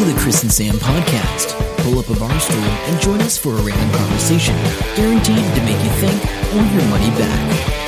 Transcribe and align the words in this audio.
to 0.00 0.06
the 0.06 0.18
Chris 0.18 0.42
and 0.42 0.50
Sam 0.50 0.76
podcast. 0.76 1.54
Pull 1.82 1.98
up 1.98 2.08
a 2.08 2.18
bar 2.18 2.40
stool 2.40 2.56
and 2.56 3.00
join 3.02 3.20
us 3.20 3.36
for 3.36 3.50
a 3.50 3.60
random 3.60 3.90
conversation, 3.98 4.54
guaranteed 4.96 5.36
to 5.36 5.62
make 5.62 5.76
you 5.84 5.90
think 5.90 6.24
or 6.54 6.64
your 6.72 6.88
money 6.88 7.10
back. 7.18 7.80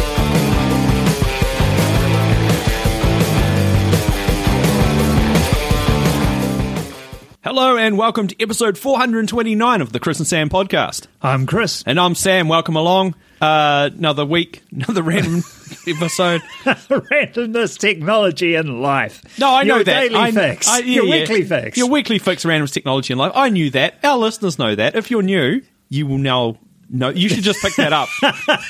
Hello 7.43 7.79
and 7.79 7.97
welcome 7.97 8.29
to 8.29 8.43
episode 8.43 8.77
429 8.77 9.81
of 9.81 9.93
the 9.93 9.99
Chris 9.99 10.19
and 10.19 10.29
Sam 10.29 10.51
podcast. 10.51 11.07
I'm 11.23 11.47
Chris. 11.47 11.83
And 11.87 11.99
I'm 11.99 12.15
Sam. 12.15 12.47
Welcome 12.47 12.77
along. 12.77 13.15
Uh, 13.43 13.91
another 13.99 14.25
week, 14.25 14.63
another 14.73 15.03
random 15.03 15.39
episode. 15.89 16.43
Randomness, 16.63 17.77
technology, 17.77 18.55
and 18.55 18.81
life. 18.81 19.23
No, 19.39 19.53
I 19.53 19.65
know 19.65 19.77
Your 19.77 19.85
that. 19.85 20.01
Daily 20.09 20.15
I, 20.15 20.31
fix. 20.31 20.69
I- 20.69 20.79
yeah, 20.79 20.85
Your 20.95 21.05
yeah. 21.07 21.21
weekly 21.21 21.43
fix. 21.45 21.77
Your 21.77 21.89
weekly 21.89 22.19
fix, 22.21 22.45
random 22.45 22.69
technology 22.69 23.13
in 23.13 23.19
life. 23.19 23.33
I 23.35 23.49
knew 23.49 23.71
that. 23.71 23.99
Our 24.05 24.17
listeners 24.19 24.59
know 24.61 24.75
that. 24.77 24.95
If 24.95 25.11
you're 25.11 25.23
new, 25.23 25.61
you 25.89 26.07
will 26.07 26.19
now 26.19 26.59
know. 26.89 27.09
You 27.09 27.29
should 27.29 27.43
just 27.43 27.61
pick 27.61 27.75
that 27.77 27.93
up. 27.93 28.09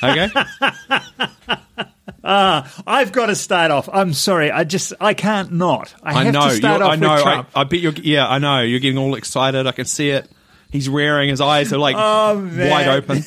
Okay. 0.02 0.28
I've 2.24 3.12
got 3.12 3.27
to 3.27 3.34
start 3.36 3.70
off. 3.70 3.88
I'm 3.92 4.12
sorry. 4.12 4.50
I 4.50 4.64
just 4.64 4.92
I 5.00 5.14
can't 5.14 5.52
not. 5.52 5.94
I, 6.02 6.10
I 6.20 6.24
have 6.24 6.34
know. 6.34 6.48
to 6.48 6.54
start 6.54 6.78
you're- 6.80 6.86
off 6.88 6.92
I 6.92 6.96
know. 6.96 7.14
with 7.14 7.22
Trump. 7.22 7.48
I 7.54 7.64
bet 7.64 7.80
you're. 7.80 7.92
Yeah, 7.92 8.28
I 8.28 8.38
know. 8.38 8.60
You're 8.62 8.80
getting 8.80 8.98
all 8.98 9.14
excited. 9.16 9.66
I 9.66 9.72
can 9.72 9.84
see 9.84 10.10
it. 10.10 10.28
He's 10.70 10.88
rearing. 10.88 11.28
His 11.28 11.41
eyes 11.41 11.72
are 11.72 11.78
like 11.78 11.96
Oh, 11.98 12.36
wide 12.70 12.88
open. 12.88 13.22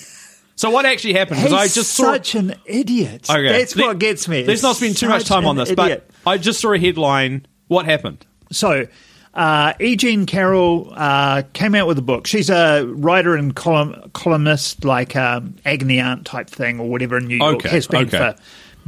So 0.55 0.69
what 0.69 0.85
actually 0.85 1.13
happened? 1.13 1.41
He's 1.41 1.51
I 1.53 1.67
just 1.67 1.91
saw. 1.93 2.03
such 2.13 2.35
an 2.35 2.55
idiot. 2.65 3.29
Okay. 3.29 3.49
That's 3.49 3.75
Let- 3.75 3.87
what 3.87 3.99
gets 3.99 4.27
me. 4.27 4.45
Let's 4.45 4.63
not 4.63 4.75
spend 4.77 4.95
too 4.97 5.09
much 5.09 5.25
time 5.25 5.45
on 5.45 5.55
this, 5.57 5.69
idiot. 5.69 6.09
but 6.23 6.29
I 6.31 6.37
just 6.37 6.61
saw 6.61 6.71
a 6.73 6.79
headline. 6.79 7.45
What 7.67 7.85
happened? 7.85 8.25
So, 8.51 8.87
uh, 9.33 9.73
E. 9.81 9.95
Jean 9.97 10.25
Carroll 10.25 10.93
uh, 10.95 11.41
came 11.53 11.75
out 11.75 11.87
with 11.87 11.97
a 11.97 12.01
book. 12.01 12.25
She's 12.27 12.49
a 12.49 12.85
writer 12.87 13.35
and 13.35 13.53
column, 13.53 14.09
columnist, 14.13 14.85
like 14.85 15.15
um, 15.17 15.55
Agony 15.65 15.99
Aunt 15.99 16.25
type 16.25 16.49
thing 16.49 16.79
or 16.79 16.87
whatever 16.89 17.17
in 17.17 17.25
New 17.27 17.35
York. 17.37 17.55
Okay, 17.55 17.69
Has 17.69 17.87
been 17.87 18.05
okay. 18.07 18.17
for 18.17 18.35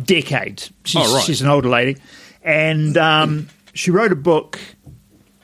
decades. 0.02 0.72
She's, 0.86 1.06
Oh, 1.06 1.16
right. 1.16 1.24
she's 1.26 1.42
an 1.42 1.50
older 1.50 1.68
lady. 1.70 1.98
And 2.44 2.96
um, 2.98 3.50
she 3.74 3.92
wrote 3.92 4.14
a 4.14 4.16
book 4.16 4.58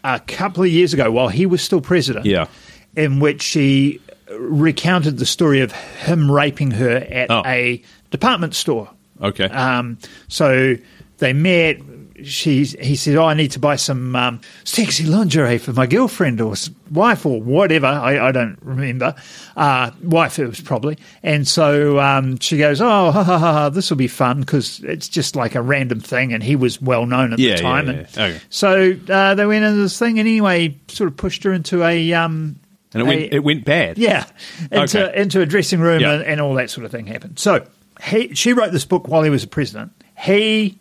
a 0.06 0.20
couple 0.22 0.64
of 0.64 0.70
years 0.70 0.94
ago 0.94 1.12
while 1.12 1.28
he 1.28 1.46
was 1.46 1.62
still 1.62 1.82
president. 1.82 2.26
Yeah. 2.26 2.48
In 2.96 3.20
which 3.20 3.42
she 3.42 4.00
recounted 4.40 5.18
the 5.18 5.26
story 5.26 5.62
of 5.62 5.72
him 5.72 6.30
raping 6.32 6.72
her 6.72 6.98
at 6.98 7.30
Oh. 7.32 7.44
a 7.46 7.82
department 8.12 8.56
store. 8.56 8.90
Okay. 9.22 9.46
Um, 9.46 9.98
so 10.28 10.76
they 11.20 11.34
met. 11.34 11.78
She, 12.24 12.64
he 12.64 12.96
said, 12.96 13.16
"Oh, 13.16 13.26
I 13.26 13.34
need 13.34 13.52
to 13.52 13.60
buy 13.60 13.76
some 13.76 14.16
um, 14.16 14.40
sexy 14.64 15.04
lingerie 15.06 15.58
for 15.58 15.74
my 15.74 15.88
girlfriend 15.88 16.40
or 16.40 16.54
wife 16.92 17.26
or 17.26 17.42
whatever. 17.42 17.88
I, 17.88 18.28
I 18.28 18.32
don't 18.32 18.58
remember. 18.62 19.16
Uh, 19.58 19.92
wife, 20.04 20.40
it 20.40 20.46
was 20.48 20.62
probably." 20.62 20.98
And 21.22 21.46
so 21.48 22.00
um, 22.00 22.38
she 22.40 22.58
goes, 22.58 22.80
"Oh, 22.82 23.12
ha, 23.12 23.24
ha, 23.24 23.24
ha, 23.24 23.38
ha, 23.52 23.70
this 23.70 23.90
will 23.90 23.98
be 23.98 24.08
fun 24.08 24.40
because 24.42 24.80
it's 24.84 25.10
just 25.10 25.36
like 25.36 25.56
a 25.56 25.62
random 25.62 26.00
thing." 26.00 26.32
And 26.34 26.42
he 26.44 26.56
was 26.56 26.82
well 26.82 27.06
known 27.06 27.34
at 27.34 27.40
Yeah, 27.40 27.56
the 27.56 27.62
time. 27.62 27.88
yeah, 27.88 27.94
and 27.94 28.08
yeah. 28.16 28.24
Okay. 28.26 28.42
So 28.50 28.96
uh, 29.10 29.36
they 29.36 29.46
went 29.46 29.66
into 29.66 29.82
this 29.82 29.98
thing, 30.00 30.20
and 30.20 30.28
anyway, 30.28 30.78
sort 30.90 31.10
of 31.10 31.18
pushed 31.18 31.44
her 31.44 31.52
into 31.52 31.84
a 31.84 32.14
um, 32.14 32.58
and 32.94 33.02
it 33.02 33.06
went. 33.06 33.22
a- 33.22 33.36
It 33.36 33.44
went 33.44 33.66
bad. 33.66 33.98
yeah, 33.98 34.26
into 34.72 35.08
Okay. 35.08 35.22
into 35.22 35.42
a 35.42 35.46
dressing 35.46 35.80
room 35.80 36.00
Yeah. 36.02 36.14
and, 36.14 36.24
and 36.24 36.42
all 36.42 36.54
that 36.56 36.70
sort 36.70 36.86
of 36.86 36.92
thing 36.92 37.06
happened. 37.08 37.40
So 37.40 37.66
he, 38.04 38.34
she 38.36 38.54
wrote 38.54 38.72
this 38.72 38.86
book 38.86 39.08
while 39.08 39.24
he 39.24 39.30
was 39.30 39.44
a 39.44 39.48
president. 39.48 39.92
He 40.20 40.78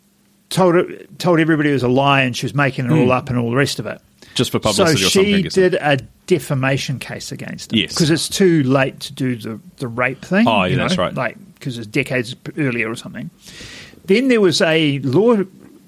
told 0.49 0.75
told 1.17 1.39
everybody 1.39 1.69
it 1.69 1.73
was 1.73 1.83
a 1.83 1.87
lie 1.87 2.21
and 2.21 2.35
she 2.35 2.45
was 2.45 2.53
making 2.53 2.85
it 2.85 2.91
all 2.91 3.11
up 3.11 3.29
and 3.29 3.37
all 3.39 3.49
the 3.49 3.55
rest 3.55 3.79
of 3.79 3.85
it. 3.85 3.99
Just 4.35 4.51
for 4.51 4.59
So 4.63 4.69
Hmm. 4.71 4.77
publicity 4.77 5.05
or 5.05 5.09
something. 5.09 5.33
I 5.35 5.37
she 5.41 5.49
did 5.49 5.73
a 5.75 5.97
defamation 6.25 6.99
case 6.99 7.31
against 7.31 7.71
him. 7.73 7.79
Yes. 7.79 7.93
because 7.93 8.09
it's 8.09 8.27
too 8.29 8.63
late 8.63 8.99
to 9.01 9.13
do 9.13 9.35
the 9.35 9.59
the 9.77 9.87
rape 9.87 10.23
thing. 10.23 10.47
Oh, 10.47 10.63
yeah, 10.63 10.65
you 10.71 10.75
that's 10.77 10.97
right. 10.97 11.13
Like 11.13 11.37
because 11.55 11.77
it's 11.77 11.87
decades 11.87 12.35
earlier 12.57 12.89
or 12.89 12.95
something. 12.95 13.29
Then 14.05 14.27
there 14.27 14.41
was 14.41 14.61
a 14.61 14.99
law 14.99 15.37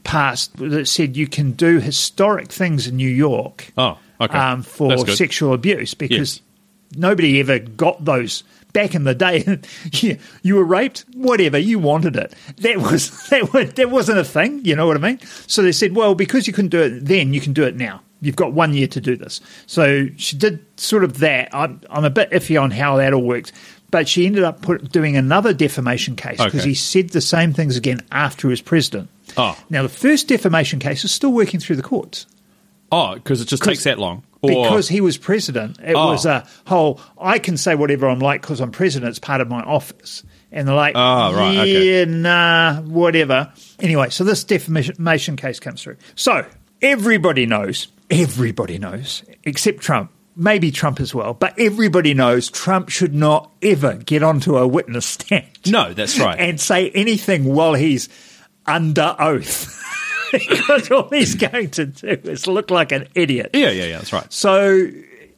passed 0.04 0.56
that 0.58 0.88
said 0.88 1.18
you 1.18 1.28
can 1.28 1.52
do 1.54 1.80
historic 1.80 2.52
things 2.52 2.88
in 2.88 2.96
New 2.96 3.10
York 3.10 3.72
Oh, 3.78 3.98
okay. 4.22 4.38
um, 4.38 4.62
for 4.64 4.98
sexual 5.08 5.54
abuse 5.54 5.94
because 5.94 6.36
Yes. 6.38 6.42
nobody 6.98 7.40
ever 7.40 7.60
got 7.60 8.04
those 8.06 8.44
back 8.74 8.94
in 8.94 9.06
the 9.06 9.16
day. 9.16 9.60
you, 9.94 10.18
you 10.44 10.56
were 10.56 10.64
raped, 10.66 11.06
whatever 11.16 11.58
you 11.58 11.80
wanted 11.80 12.16
it. 12.16 12.34
That 12.58 12.78
was 12.78 13.28
that 13.30 13.54
was 13.54 13.74
that 13.74 13.90
wasn't 13.90 14.20
a 14.20 14.24
thing. 14.24 14.64
You 14.66 14.76
know 14.76 14.88
what 14.88 14.98
I 14.98 15.00
mean? 15.00 15.20
So 15.48 15.62
they 15.62 15.72
said, 15.72 15.96
well, 15.96 16.16
because 16.16 16.48
you 16.48 16.54
couldn't 16.54 16.70
do 16.70 16.82
it 16.82 17.06
then, 17.06 17.34
you 17.34 17.42
can 17.42 17.54
do 17.54 17.64
it 17.64 17.76
now. 17.76 18.02
You've 18.22 18.36
got 18.36 18.54
one 18.54 18.74
year 18.74 18.88
to 18.88 19.02
do 19.02 19.16
this. 19.16 19.40
So 19.68 20.08
she 20.18 20.36
did 20.38 20.66
sort 20.80 21.04
of 21.04 21.20
that. 21.20 21.50
I'm, 21.54 21.82
I'm 21.90 22.06
a 22.06 22.10
bit 22.10 22.32
iffy 22.32 22.60
on 22.60 22.72
how 22.72 22.98
that 22.98 23.14
all 23.14 23.22
worked. 23.22 23.52
But 23.92 24.08
she 24.10 24.26
ended 24.26 24.44
up 24.44 24.62
put, 24.62 24.92
doing 24.92 25.16
another 25.16 25.54
defamation 25.54 26.16
case 26.16 26.38
because 26.38 26.62
Okay. 26.62 26.70
he 26.70 26.74
said 26.74 27.10
the 27.10 27.22
same 27.22 27.54
things 27.54 27.78
again 27.78 28.02
after 28.12 28.48
he 28.48 28.52
was 28.52 28.62
president. 28.62 29.10
Oh. 29.38 29.58
Now, 29.70 29.84
the 29.84 29.90
first 29.90 30.28
defamation 30.28 30.80
case 30.80 31.04
is 31.06 31.12
still 31.12 31.32
working 31.34 31.60
through 31.60 31.76
the 31.76 31.84
courts 31.84 32.26
Oh, 32.92 33.16
because 33.16 33.42
it 33.42 33.48
just 33.48 33.64
takes 33.64 33.84
that 33.86 34.00
long. 34.00 34.24
Or, 34.42 34.50
because 34.68 34.88
he 34.88 35.02
was 35.02 35.18
president, 35.18 35.80
it 35.84 35.96
Oh. 35.96 36.10
was 36.12 36.26
a 36.28 36.46
whole. 36.68 37.02
I 37.20 37.40
can 37.40 37.58
say 37.58 37.74
whatever 37.74 38.08
I'm 38.08 38.20
like 38.20 38.42
because 38.42 38.62
I'm 38.62 38.72
president. 38.72 39.10
It's 39.10 39.18
part 39.20 39.42
of 39.42 39.48
my 39.50 39.62
office, 39.62 40.24
and 40.52 40.68
they're 40.68 40.76
like, 40.76 40.94
Oh, 40.96 41.34
right, 41.34 41.54
yeah, 41.68 42.02
okay. 42.02 42.06
nah, 42.06 42.82
whatever." 42.82 43.52
Anyway, 43.80 44.10
so 44.12 44.24
this 44.24 44.44
defamation 44.44 45.36
case 45.36 45.60
comes 45.60 45.82
through. 45.82 45.98
So 46.16 46.46
everybody 46.82 47.48
knows, 47.48 47.88
everybody 48.12 48.78
knows, 48.78 49.24
except 49.44 49.80
Trump. 49.80 50.12
Maybe 50.38 50.70
Trump 50.70 51.00
as 51.00 51.16
well, 51.16 51.34
but 51.34 51.58
everybody 51.58 52.14
knows 52.14 52.50
Trump 52.50 52.90
should 52.90 53.16
not 53.16 53.50
ever 53.62 53.94
get 53.96 54.22
onto 54.22 54.58
a 54.58 54.68
witness 54.68 55.06
stand 55.06 55.46
no, 55.66 55.94
that's 55.94 56.20
right. 56.20 56.38
and 56.40 56.60
say 56.60 56.90
anything 56.90 57.46
while 57.46 57.74
he's 57.74 58.10
under 58.66 59.16
oath. 59.18 59.82
because 60.32 60.92
all 60.92 61.10
he's 61.10 61.36
going 61.36 61.70
to 61.72 61.86
do 61.86 62.08
is 62.24 62.48
look 62.48 62.72
like 62.72 62.92
an 62.92 63.08
idiot. 63.16 63.52
yeah, 63.54 63.70
yeah, 63.70 63.86
yeah. 63.86 63.98
That's 63.98 64.14
right. 64.14 64.32
So 64.32 64.90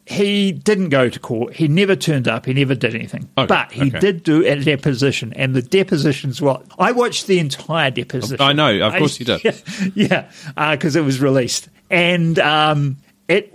he 0.08 0.54
didn't 0.54 0.90
go 0.90 1.10
to 1.10 1.20
court. 1.20 1.54
He 1.54 1.68
never 1.68 1.96
turned 1.96 2.30
up. 2.30 2.46
He 2.46 2.54
never 2.54 2.76
did 2.76 2.96
anything. 2.96 3.28
Okay, 3.38 3.46
but 3.46 3.72
he 3.74 3.88
okay. 3.90 4.00
did 4.00 4.24
do 4.24 4.46
a 4.46 4.56
deposition, 4.56 5.34
and 5.34 5.54
the 5.54 5.62
deposition's 5.62 6.42
what 6.42 6.66
I 6.80 6.94
watched 6.94 7.28
the 7.28 7.40
entire 7.40 7.92
deposition. 7.92 8.42
I 8.42 8.54
know, 8.54 8.74
of 8.88 8.94
I- 8.94 9.00
course 9.00 9.20
you 9.20 9.26
did. 9.26 9.42
Yeah, 9.96 10.32
because 10.56 10.96
it 10.96 11.02
was 11.02 11.20
released, 11.20 11.70
and 11.90 12.40
um, 12.40 12.98
it 13.28 13.54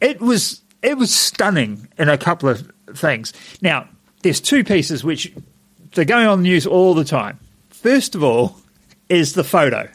it 0.00 0.20
was 0.20 0.62
it 0.82 0.96
was 0.96 1.14
stunning 1.14 1.88
in 1.98 2.08
a 2.08 2.16
couple 2.16 2.48
of 2.48 2.70
things. 2.94 3.32
Now, 3.60 3.88
there's 4.22 4.40
two 4.40 4.64
pieces 4.64 5.04
which 5.04 5.32
they're 5.94 6.04
going 6.04 6.26
on 6.26 6.42
the 6.42 6.48
news 6.48 6.66
all 6.66 6.94
the 6.94 7.04
time. 7.04 7.38
First 7.70 8.14
of 8.14 8.22
all, 8.22 8.56
is 9.08 9.34
the 9.34 9.44
photo. 9.44 9.88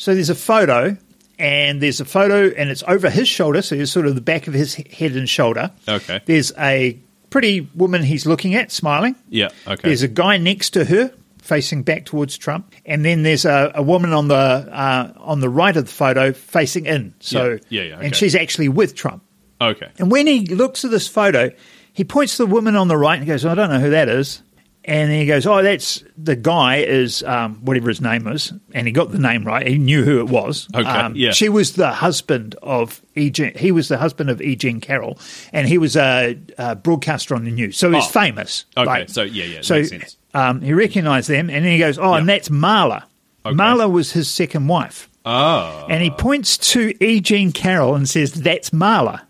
So 0.00 0.14
there's 0.14 0.30
a 0.30 0.34
photo, 0.34 0.96
and 1.38 1.82
there's 1.82 2.00
a 2.00 2.06
photo, 2.06 2.48
and 2.48 2.70
it's 2.70 2.82
over 2.88 3.10
his 3.10 3.28
shoulder, 3.28 3.60
so 3.60 3.74
it's 3.74 3.92
sort 3.92 4.06
of 4.06 4.14
the 4.14 4.22
back 4.22 4.46
of 4.46 4.54
his 4.54 4.74
head 4.74 5.12
and 5.12 5.28
shoulder. 5.28 5.72
Okay. 5.86 6.22
There's 6.24 6.54
a 6.56 6.98
pretty 7.28 7.68
woman 7.74 8.02
he's 8.02 8.24
looking 8.24 8.54
at, 8.54 8.72
smiling. 8.72 9.14
Yeah, 9.28 9.50
okay. 9.66 9.88
There's 9.88 10.00
a 10.00 10.08
guy 10.08 10.38
next 10.38 10.70
to 10.70 10.86
her, 10.86 11.12
facing 11.42 11.82
back 11.82 12.06
towards 12.06 12.38
Trump, 12.38 12.72
and 12.86 13.04
then 13.04 13.24
there's 13.24 13.44
a, 13.44 13.72
a 13.74 13.82
woman 13.82 14.14
on 14.14 14.28
the 14.28 14.34
uh, 14.34 15.12
on 15.18 15.40
the 15.40 15.50
right 15.50 15.76
of 15.76 15.84
the 15.84 15.92
photo 15.92 16.32
facing 16.32 16.86
in. 16.86 17.12
So 17.20 17.50
Yeah, 17.50 17.58
yeah, 17.68 17.82
yeah, 17.82 17.96
okay. 17.96 18.06
and 18.06 18.16
she's 18.16 18.34
actually 18.34 18.70
with 18.70 18.94
Trump. 18.94 19.22
Okay. 19.60 19.90
And 19.98 20.10
when 20.10 20.26
he 20.26 20.46
looks 20.46 20.82
at 20.82 20.90
this 20.90 21.08
photo, 21.08 21.50
he 21.92 22.04
points 22.04 22.38
to 22.38 22.46
the 22.46 22.50
woman 22.50 22.74
on 22.74 22.88
the 22.88 22.96
right 22.96 23.18
and 23.18 23.26
goes, 23.26 23.44
"I 23.44 23.54
don't 23.54 23.68
know 23.68 23.80
who 23.80 23.90
that 23.90 24.08
is." 24.08 24.42
And 24.90 25.08
then 25.08 25.20
he 25.20 25.24
goes, 25.26 25.46
"Oh, 25.46 25.62
that's 25.62 26.02
the 26.18 26.34
guy 26.34 26.78
is 26.78 27.22
um, 27.22 27.64
whatever 27.64 27.88
his 27.88 28.00
name 28.00 28.26
is," 28.26 28.52
and 28.74 28.88
he 28.88 28.92
got 28.92 29.12
the 29.12 29.20
name 29.20 29.44
right. 29.44 29.64
He 29.64 29.78
knew 29.78 30.02
who 30.02 30.18
it 30.18 30.26
was. 30.28 30.66
Okay, 30.74 30.82
Um, 30.88 31.14
yeah. 31.14 31.30
She 31.30 31.48
was 31.48 31.74
the 31.74 31.92
husband 31.92 32.56
of 32.60 33.00
E. 33.14 33.30
Jean, 33.30 33.56
he 33.56 33.70
was 33.70 33.86
the 33.86 33.98
husband 33.98 34.30
of 34.30 34.42
E. 34.42 34.56
Jean 34.56 34.80
Carroll, 34.80 35.16
and 35.52 35.68
he 35.68 35.78
was 35.78 35.96
a, 35.96 36.36
a 36.58 36.74
broadcaster 36.74 37.36
on 37.36 37.44
the 37.44 37.52
news, 37.52 37.76
so 37.76 37.88
he's 37.92 38.04
Oh. 38.04 38.08
famous. 38.08 38.64
Okay, 38.76 39.04
so 39.06 39.22
yeah, 39.22 39.44
yeah, 39.44 39.60
so 39.62 39.76
makes 39.76 39.90
sense. 39.90 40.16
Um, 40.34 40.60
he 40.60 40.72
recognised 40.72 41.28
them, 41.30 41.50
and 41.50 41.64
then 41.64 41.70
he 41.72 41.78
goes, 41.78 41.96
"Oh, 41.96 42.14
and 42.14 42.28
that's 42.28 42.48
Marla. 42.48 43.04
Okay. 43.46 43.54
Marla 43.56 43.88
was 43.88 44.10
his 44.10 44.26
second 44.28 44.66
wife." 44.66 45.08
Oh, 45.24 45.86
And 45.88 46.02
he 46.02 46.10
points 46.10 46.58
to 46.72 46.92
E. 47.04 47.20
Jean 47.20 47.52
Carroll 47.52 47.94
and 47.94 48.08
says, 48.08 48.32
"That's 48.32 48.70
Marla." 48.70 49.20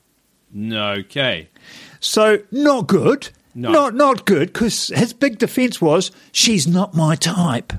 okay. 0.72 1.48
So 2.00 2.38
not 2.50 2.86
good. 2.86 3.28
No. 3.54 3.72
Not 3.72 3.94
not 3.94 4.26
good 4.26 4.52
because 4.52 4.88
his 4.88 5.12
big 5.12 5.38
defence 5.38 5.80
was 5.80 6.10
she's 6.32 6.66
not 6.66 6.94
my 6.94 7.16
type. 7.16 7.72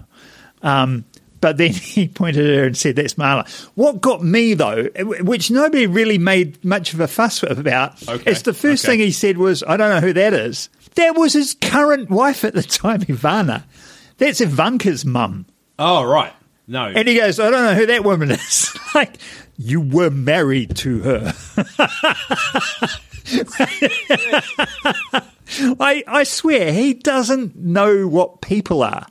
Um, 0.61 1.05
but 1.39 1.57
then 1.57 1.71
he 1.73 2.07
pointed 2.07 2.49
at 2.49 2.55
her 2.57 2.65
and 2.65 2.77
said, 2.77 2.95
"That's 2.97 3.15
Marla." 3.15 3.49
What 3.75 4.01
got 4.01 4.23
me 4.23 4.53
though, 4.53 4.85
which 5.21 5.49
nobody 5.49 5.87
really 5.87 6.17
made 6.17 6.63
much 6.63 6.93
of 6.93 6.99
a 6.99 7.07
fuss 7.07 7.41
about, 7.43 8.07
Okay, 8.07 8.31
is 8.31 8.43
the 8.43 8.53
first 8.53 8.83
okay. 8.85 8.93
thing 8.93 8.99
he 8.99 9.11
said 9.11 9.37
was, 9.37 9.63
"I 9.63 9.77
don't 9.77 9.89
know 9.89 10.01
who 10.05 10.13
that 10.13 10.33
is." 10.33 10.69
That 10.95 11.15
was 11.15 11.33
his 11.33 11.53
current 11.53 12.09
wife 12.09 12.43
at 12.43 12.53
the 12.53 12.63
time, 12.81 13.01
Ivana. 13.01 13.63
That's 14.17 14.41
Ivanka's 14.41 15.05
mum. 15.05 15.45
Oh, 15.79 16.03
right. 16.03 16.33
No. 16.67 16.85
And 16.85 17.07
he 17.07 17.15
goes, 17.15 17.39
I 17.39 17.49
don't 17.49 17.63
know 17.63 17.73
who 17.73 17.85
that 17.87 18.03
woman 18.03 18.29
is. 18.31 18.77
like, 18.93 19.15
you 19.57 19.81
were 19.81 20.09
married 20.11 20.75
to 20.77 20.99
her. 20.99 21.33
I, 25.79 26.03
I 26.07 26.23
swear, 26.23 26.71
he 26.73 26.93
doesn't 26.93 27.55
know 27.55 28.07
what 28.07 28.41
people 28.41 28.83
are. 28.83 29.07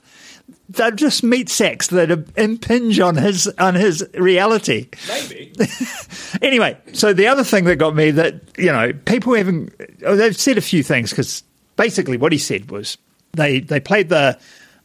They're 0.69 0.93
just 0.93 1.25
meat 1.25 1.49
sacks 1.49 1.89
that 1.89 2.11
impinge 2.37 3.01
on 3.01 3.17
his 3.17 3.49
on 3.59 3.75
his 3.75 4.07
reality. 4.15 4.89
Maybe. 5.09 5.53
Anyway, 6.43 6.77
so 6.93 7.13
the 7.13 7.27
other 7.27 7.43
thing 7.45 7.65
that 7.65 7.77
got 7.77 7.95
me 7.95 8.13
that 8.13 8.41
you 8.57 8.67
know 8.73 8.93
people 9.05 9.35
haven't 9.35 9.75
oh, 10.07 10.15
they've 10.17 10.37
said 10.37 10.57
a 10.57 10.61
few 10.63 10.83
things 10.83 11.11
because 11.11 11.43
basically 11.77 12.17
what 12.17 12.31
he 12.33 12.39
said 12.39 12.71
was 12.71 12.97
they 13.33 13.59
they 13.61 13.81
played 13.81 14.09
the 14.09 14.39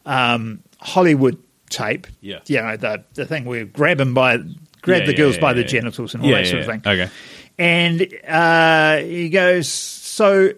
um, 0.04 0.60
Hollywood 0.80 1.38
tape. 1.70 2.08
Yeah. 2.20 2.40
you 2.46 2.60
know 2.60 2.76
the 2.76 3.04
the 3.14 3.24
thing 3.26 3.44
where 3.44 3.60
you 3.60 3.64
grab 3.66 3.98
them 3.98 4.12
by 4.12 4.38
grab 4.82 5.02
Yeah, 5.02 5.06
the 5.06 5.12
yeah, 5.12 5.16
girls 5.16 5.36
yeah, 5.36 5.40
by 5.40 5.52
the 5.54 5.64
genitals 5.64 6.14
and 6.14 6.24
all 6.24 6.30
that 6.30 6.46
sort 6.48 6.60
of 6.62 6.66
thing. 6.66 6.82
okay. 6.84 7.10
and 7.58 8.08
uh, 8.28 8.98
he 8.98 9.28
goes 9.28 9.68
so. 9.68 10.50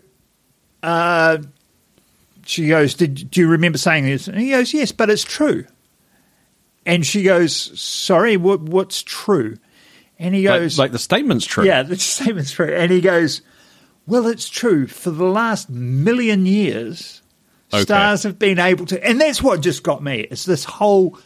Uh, 0.82 1.38
she 2.44 2.68
goes, 2.68 2.94
Did, 2.94 3.30
Do 3.30 3.40
you 3.40 3.48
remember 3.48 3.78
saying 3.78 4.04
this? 4.06 4.28
And 4.28 4.38
he 4.38 4.50
goes, 4.50 4.72
Yes, 4.72 4.92
but 4.92 5.10
it's 5.10 5.24
true. 5.24 5.64
And 6.86 7.04
she 7.04 7.22
goes, 7.22 7.54
Sorry, 7.80 8.36
what, 8.36 8.60
what's 8.60 9.02
true? 9.02 9.56
And 10.18 10.34
he 10.34 10.48
Like, 10.48 10.60
goes, 10.62 10.78
like 10.78 10.92
the 10.92 10.98
statement's 10.98 11.46
true. 11.46 11.64
Yeah, 11.64 11.82
the 11.82 11.96
statement's 11.98 12.52
true. 12.52 12.72
And 12.74 12.90
he 12.90 13.00
goes, 13.00 13.42
Well, 14.06 14.26
it's 14.26 14.48
true. 14.48 14.86
For 14.86 15.10
the 15.10 15.24
last 15.24 15.68
million 15.70 16.46
years, 16.46 17.22
Okay. 17.70 17.82
stars 17.82 18.22
have 18.22 18.38
been 18.38 18.58
able 18.58 18.86
to. 18.86 19.06
And 19.06 19.20
that's 19.20 19.42
what 19.42 19.60
just 19.60 19.82
got 19.82 20.02
me. 20.02 20.20
It's 20.20 20.46
this 20.46 20.64
whole 20.64 21.18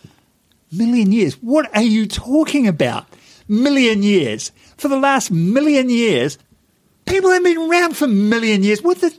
million 0.72 1.12
years. 1.12 1.34
What 1.34 1.72
are 1.76 1.82
you 1.82 2.04
talking 2.06 2.66
about? 2.66 3.06
Million 3.46 4.02
years. 4.02 4.50
For 4.76 4.88
the 4.88 4.98
last 4.98 5.30
million 5.30 5.88
years, 5.88 6.38
people 7.06 7.30
have 7.30 7.44
been 7.44 7.58
around 7.58 7.96
for 7.96 8.06
a 8.06 8.08
million 8.08 8.64
years. 8.64 8.82
What 8.82 9.00
the? 9.00 9.16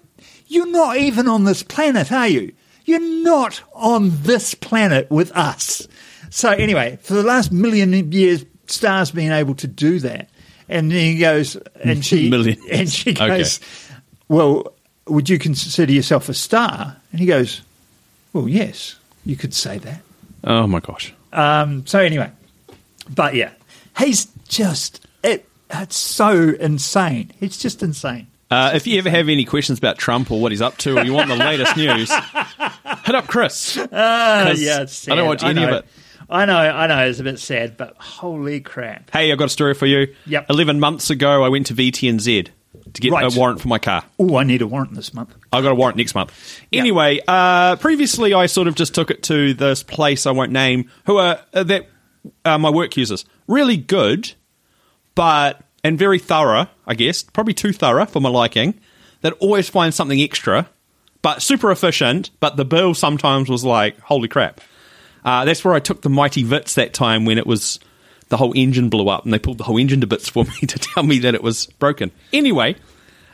You're 0.47 0.67
not 0.71 0.97
even 0.97 1.27
on 1.27 1.43
this 1.45 1.63
planet, 1.63 2.11
are 2.11 2.27
you? 2.27 2.53
You're 2.85 2.99
not 3.23 3.61
on 3.73 4.11
this 4.23 4.53
planet 4.53 5.09
with 5.09 5.31
us. 5.35 5.87
So 6.29 6.49
anyway, 6.49 6.97
for 7.01 7.13
the 7.13 7.23
last 7.23 7.51
million 7.51 8.11
years, 8.11 8.45
stars 8.67 9.11
being 9.11 9.31
able 9.31 9.55
to 9.55 9.67
do 9.67 9.99
that. 9.99 10.29
And 10.69 10.91
then 10.91 10.99
he 10.99 11.17
goes, 11.19 11.55
and 11.83 12.03
she, 12.03 12.29
Million. 12.31 12.57
and 12.71 12.89
she 12.89 13.11
Okay. 13.11 13.27
goes, 13.27 13.59
well, 14.27 14.73
would 15.07 15.29
you 15.29 15.37
consider 15.39 15.91
yourself 15.91 16.29
a 16.29 16.33
star? 16.33 16.97
And 17.11 17.19
he 17.19 17.25
goes, 17.25 17.61
well, 18.33 18.47
yes, 18.47 18.95
you 19.25 19.35
could 19.35 19.53
say 19.53 19.77
that. 19.79 20.01
Oh 20.43 20.65
my 20.67 20.79
gosh. 20.79 21.13
Um, 21.31 21.85
so 21.87 21.99
anyway, 21.99 22.31
but 23.13 23.35
yeah, 23.35 23.51
he's 23.97 24.25
just 24.47 25.05
it. 25.23 25.47
It's 25.69 25.95
so 25.95 26.31
insane. 26.59 27.31
It's 27.39 27.57
just 27.57 27.81
insane. 27.81 28.27
Uh, 28.51 28.71
if 28.75 28.85
you 28.85 28.97
ever 28.99 29.09
have 29.09 29.29
any 29.29 29.45
questions 29.45 29.77
about 29.79 29.97
Trump 29.97 30.29
or 30.31 30.39
what 30.39 30.51
he's 30.51 30.61
up 30.61 30.77
to, 30.77 30.97
or 30.97 31.03
you 31.03 31.13
want 31.13 31.27
the 31.29 31.35
latest 31.35 31.75
news, 31.75 32.11
hit 33.05 33.15
up 33.15 33.27
Chris. 33.27 33.77
Uh, 33.77 33.87
'Cause 33.87 34.61
yeah, 34.61 34.85
I 35.11 35.15
don't 35.15 35.27
watch 35.27 35.43
any 35.43 35.63
of 35.63 35.69
it. 35.71 35.85
I 36.29 36.45
know, 36.45 36.57
I 36.57 36.87
know. 36.87 37.05
It's 37.05 37.19
a 37.19 37.23
bit 37.23 37.39
sad, 37.39 37.77
but 37.77 37.95
holy 37.97 38.59
crap! 38.61 39.11
Hey, 39.11 39.31
I've 39.31 39.37
got 39.37 39.45
a 39.45 39.49
story 39.49 39.73
for 39.73 39.85
you. 39.85 40.13
Yep. 40.25 40.47
11 40.49 40.79
months 40.79 41.09
ago, 41.09 41.43
I 41.43 41.49
went 41.49 41.67
to 41.67 41.73
VTNZ 41.73 42.47
to 42.93 43.01
get 43.01 43.11
Right. 43.11 43.25
a 43.25 43.37
warrant 43.37 43.59
for 43.61 43.67
my 43.67 43.77
car. 43.79 44.03
Oh, 44.19 44.35
I 44.37 44.43
need 44.43 44.61
a 44.61 44.67
warrant 44.67 44.93
this 44.95 45.13
month. 45.13 45.33
I 45.51 45.61
got 45.61 45.71
a 45.71 45.75
warrant 45.75 45.97
next 45.97 46.15
month. 46.15 46.31
Anyway, 46.71 47.19
uh, 47.27 47.75
previously 47.77 48.33
I 48.33 48.45
sort 48.45 48.67
of 48.67 48.75
just 48.75 48.93
took 48.95 49.09
it 49.11 49.23
to 49.23 49.53
this 49.53 49.83
place 49.83 50.25
I 50.25 50.31
won't 50.31 50.51
name, 50.51 50.89
who 51.05 51.17
are 51.17 51.39
uh, 51.53 51.63
that 51.63 51.89
uh, 52.45 52.57
my 52.57 52.69
work 52.69 52.95
uses. 52.97 53.25
Really 53.47 53.77
good, 53.77 54.33
but 55.15 55.61
and 55.83 55.97
very 55.97 56.19
thorough, 56.19 56.67
I 56.87 56.93
guess. 56.95 57.23
Probably 57.23 57.53
too 57.53 57.73
thorough 57.73 58.05
for 58.05 58.19
my 58.21 58.29
liking. 58.29 58.79
That 59.21 59.33
always 59.39 59.69
finds 59.69 59.95
something 59.95 60.19
extra, 60.19 60.69
but 61.21 61.41
super 61.41 61.71
efficient. 61.71 62.29
But 62.39 62.57
the 62.57 62.65
bill 62.65 62.93
sometimes 62.93 63.49
was 63.49 63.63
like, 63.63 63.99
holy 63.99 64.27
crap. 64.27 64.59
Uh, 65.23 65.45
that's 65.45 65.63
where 65.63 65.73
I 65.73 65.79
took 65.79 66.01
the 66.01 66.09
mighty 66.09 66.43
Vitz 66.43 66.73
that 66.75 66.93
time 66.93 67.23
when 67.25 67.37
it 67.37 67.47
was 67.47 67.79
the 68.29 68.35
whole 68.37 68.51
engine 68.55 68.89
blew 68.89 69.07
up, 69.09 69.23
and 69.23 69.33
they 69.33 69.39
pulled 69.39 69.57
the 69.59 69.63
whole 69.63 69.77
engine 69.77 70.01
to 70.01 70.07
bits 70.07 70.27
for 70.27 70.43
me 70.61 70.67
to 70.67 70.79
tell 70.79 71.03
me 71.03 71.19
that 71.19 71.35
it 71.35 71.43
was 71.43 71.67
broken. 71.79 72.11
Anyway, 72.33 72.75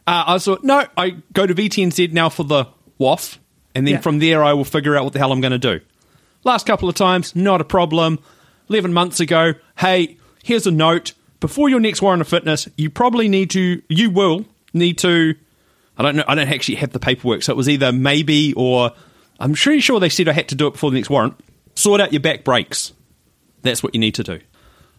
uh, 0.05 0.23
I 0.27 0.37
thought, 0.39 0.63
no, 0.63 0.85
I 0.97 1.17
go 1.33 1.47
to 1.47 1.55
VTNZ 1.55 2.11
now 2.11 2.29
for 2.29 2.43
the 2.43 2.65
WOF, 2.99 3.37
and 3.73 3.87
then 3.87 3.95
Yeah. 3.95 4.01
from 4.01 4.19
there 4.19 4.43
I 4.43 4.53
will 4.53 4.65
figure 4.65 4.95
out 4.95 5.03
what 5.05 5.13
the 5.13 5.19
hell 5.19 5.31
I'm 5.31 5.41
going 5.41 5.51
to 5.51 5.57
do. 5.57 5.79
Last 6.43 6.65
couple 6.67 6.87
of 6.89 6.95
times, 6.95 7.35
not 7.35 7.61
a 7.61 7.65
problem. 7.65 8.19
11 8.69 8.93
months 8.93 9.19
ago, 9.19 9.53
hey, 9.77 10.17
here's 10.43 10.67
a 10.67 10.71
note. 10.71 11.13
Before 11.39 11.69
your 11.69 11.79
next 11.79 12.01
warrant 12.01 12.21
of 12.21 12.27
fitness, 12.27 12.67
you 12.75 12.89
probably 12.89 13.29
need 13.29 13.51
to, 13.51 13.81
you 13.87 14.09
will 14.09 14.45
need 14.73 14.97
to, 14.99 15.35
I 15.97 16.03
don't 16.03 16.15
know, 16.15 16.23
I 16.27 16.35
don't 16.35 16.49
actually 16.49 16.75
have 16.75 16.91
the 16.91 16.99
paperwork, 16.99 17.43
so 17.43 17.53
it 17.53 17.55
was 17.55 17.69
either 17.69 17.91
maybe 17.91 18.53
or 18.53 18.91
I'm 19.39 19.53
pretty 19.53 19.79
sure 19.79 19.99
they 19.99 20.09
said 20.09 20.27
I 20.27 20.33
had 20.33 20.49
to 20.49 20.55
do 20.55 20.67
it 20.67 20.71
before 20.71 20.91
the 20.91 20.95
next 20.95 21.09
warrant. 21.09 21.39
Sort 21.75 22.01
out 22.01 22.11
your 22.11 22.19
back 22.19 22.43
brakes. 22.43 22.91
That's 23.61 23.81
what 23.81 23.93
you 23.93 24.01
need 24.01 24.15
to 24.15 24.23
do. 24.23 24.39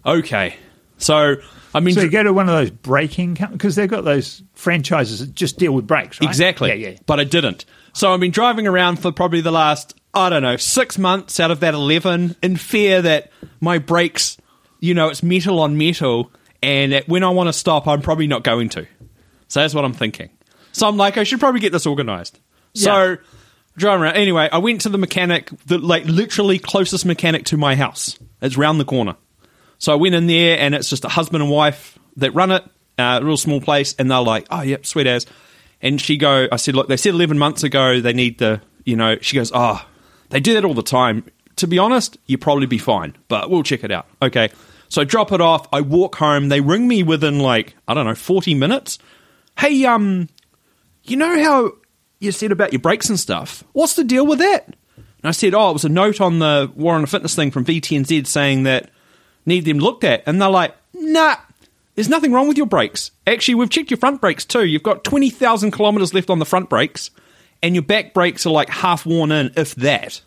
Okay. 0.05 0.57
So, 0.97 1.37
I 1.75 1.81
mean, 1.81 1.95
So 1.95 2.03
you 2.03 2.11
go 2.11 2.23
to 2.23 2.33
one 2.33 2.49
of 2.49 2.55
those 2.55 2.71
braking 2.71 3.35
because 3.53 3.75
they've 3.75 3.89
got 3.89 4.05
those 4.05 4.43
franchises 4.55 5.21
that 5.21 5.35
just 5.35 5.59
deal 5.59 5.73
with 5.73 5.87
brakes, 5.87 6.21
right? 6.21 6.29
Exactly. 6.29 6.69
Yeah, 6.71 6.91
yeah. 6.91 6.99
But 7.07 7.21
I 7.21 7.25
didn't. 7.25 7.65
So 7.93 8.13
I've 8.13 8.21
been 8.21 8.31
driving 8.31 8.67
around 8.67 8.97
for 8.97 9.13
probably 9.13 9.41
the 9.41 9.51
last, 9.51 9.95
I 10.15 10.31
don't 10.31 10.43
know, 10.43 10.57
six 10.57 10.97
months 10.99 11.39
out 11.39 11.51
of 11.51 11.61
that 11.61 11.75
11 11.75 12.37
in 12.43 12.57
fear 12.57 13.03
that 13.03 13.31
my 13.61 13.79
brakes, 13.79 14.37
you 14.81 14.95
know, 14.95 15.09
it's 15.09 15.23
metal 15.23 15.61
on 15.61 15.79
metal. 15.79 16.31
And 16.63 16.93
that 16.93 17.09
when 17.09 17.25
I 17.25 17.31
want 17.31 17.49
to 17.49 17.53
stop, 17.53 17.87
I'm 17.87 18.03
probably 18.03 18.27
not 18.27 18.45
going 18.45 18.69
to. 18.71 18.87
So 19.49 19.61
that's 19.61 19.75
what 19.75 19.85
I'm 19.85 19.95
thinking. 19.95 20.31
So 20.73 20.87
I'm 20.87 20.97
like, 20.97 21.17
I 21.17 21.25
should 21.25 21.41
probably 21.41 21.61
get 21.61 21.73
this 21.73 21.87
organized. 21.87 22.39
So 22.75 23.17
driving 23.77 24.05
around. 24.05 24.17
Anyway, 24.17 24.49
I 24.51 24.59
went 24.59 24.83
to 24.83 24.89
the 24.89 24.99
mechanic, 24.99 25.51
the 25.67 25.79
like 25.79 26.05
literally 26.05 26.59
closest 26.59 27.05
mechanic 27.05 27.47
to 27.47 27.57
my 27.57 27.75
house. 27.75 28.19
It's 28.41 28.57
round 28.57 28.79
the 28.79 28.85
corner. 28.85 29.17
So 29.79 29.93
I 29.93 29.97
went 29.97 30.15
in 30.15 30.27
there, 30.27 30.59
and 30.59 30.75
it's 30.75 30.91
just 30.91 31.05
a 31.05 31.09
husband 31.09 31.43
and 31.43 31.51
wife 31.51 31.99
that 32.17 32.33
run 32.33 32.51
it, 32.51 32.63
uh, 32.99 33.19
a 33.21 33.25
real 33.25 33.37
small 33.37 33.61
place, 33.61 33.95
and 33.99 34.11
they're 34.11 34.21
like, 34.21 34.47
"Oh, 34.51 34.63
yep, 34.63 34.87
sweet 34.87 35.07
as." 35.07 35.27
And 35.83 36.01
she 36.01 36.17
go, 36.19 36.47
I 36.53 36.57
said, 36.57 36.75
"Look, 36.75 36.89
they 36.89 36.99
said 36.99 37.15
eleven 37.15 37.39
months 37.39 37.63
ago 37.63 38.01
they 38.01 38.13
need 38.13 38.39
the, 38.39 38.61
you 38.85 38.97
know." 38.97 39.17
She 39.21 39.37
goes, 39.37 39.51
"Oh, 39.55 39.85
they 40.29 40.41
do 40.41 40.55
that 40.55 40.65
all 40.65 40.75
the 40.75 40.83
time." 40.83 41.25
To 41.57 41.67
be 41.67 41.79
honest, 41.79 42.19
you 42.27 42.39
probably 42.39 42.67
be 42.67 42.79
fine, 42.79 43.17
but 43.29 43.51
we'll 43.51 43.63
check 43.63 43.85
it 43.85 43.91
out. 43.91 44.07
Okay. 44.23 44.51
So 44.91 45.01
I 45.01 45.05
drop 45.05 45.33
it 45.33 45.41
off. 45.41 45.67
I 45.73 45.81
walk 45.81 46.17
home. 46.17 46.51
They 46.51 46.61
ring 46.61 46.87
me 46.87 47.03
within 47.03 47.39
like 47.39 47.75
I 47.89 47.95
don't 47.95 48.05
know, 48.05 48.15
forty 48.15 48.55
minutes. 48.55 48.99
Hey, 49.59 49.85
um, 49.87 50.29
you 51.05 51.17
know 51.17 51.43
how 51.43 51.73
you 52.19 52.33
said 52.33 52.53
about 52.53 52.73
your 52.73 52.81
brakes 52.81 53.09
and 53.09 53.19
stuff? 53.19 53.65
What's 53.73 53.95
the 53.95 54.05
deal 54.05 54.27
with 54.27 54.39
that? 54.41 54.67
And 54.97 55.29
I 55.29 55.33
said, 55.33 55.55
oh, 55.55 55.71
it 55.71 55.75
was 55.75 55.85
a 55.85 55.91
note 55.91 56.21
on 56.21 56.39
the 56.39 56.71
Warren 56.75 57.05
Fitness 57.07 57.35
thing 57.35 57.51
from 57.51 57.65
VTNZ 57.65 58.27
saying 58.27 58.63
that 58.63 58.91
need 59.45 59.65
them 59.65 59.79
looked 59.79 60.05
at. 60.05 60.23
And 60.27 60.41
they're 60.41 60.49
like, 60.49 60.75
nah, 60.95 61.37
there's 61.95 62.09
nothing 62.09 62.33
wrong 62.33 62.49
with 62.49 62.57
your 62.57 62.67
brakes. 62.67 63.11
Actually, 63.27 63.57
we've 63.57 63.71
checked 63.71 63.91
your 63.91 63.99
front 63.99 64.21
brakes 64.21 64.45
too. 64.45 64.65
You've 64.65 64.83
got 64.83 65.05
20,000 65.05 65.71
kilometers 65.73 66.15
left 66.15 66.31
on 66.31 66.39
the 66.39 66.47
front 66.47 66.71
brakes, 66.71 67.11
and 67.63 67.75
your 67.75 67.83
back 67.83 68.15
brakes 68.15 68.47
are 68.47 68.51
like 68.51 68.71
half 68.71 69.05
worn 69.05 69.33
in, 69.33 69.53
if 69.57 69.75
that. 69.77 70.23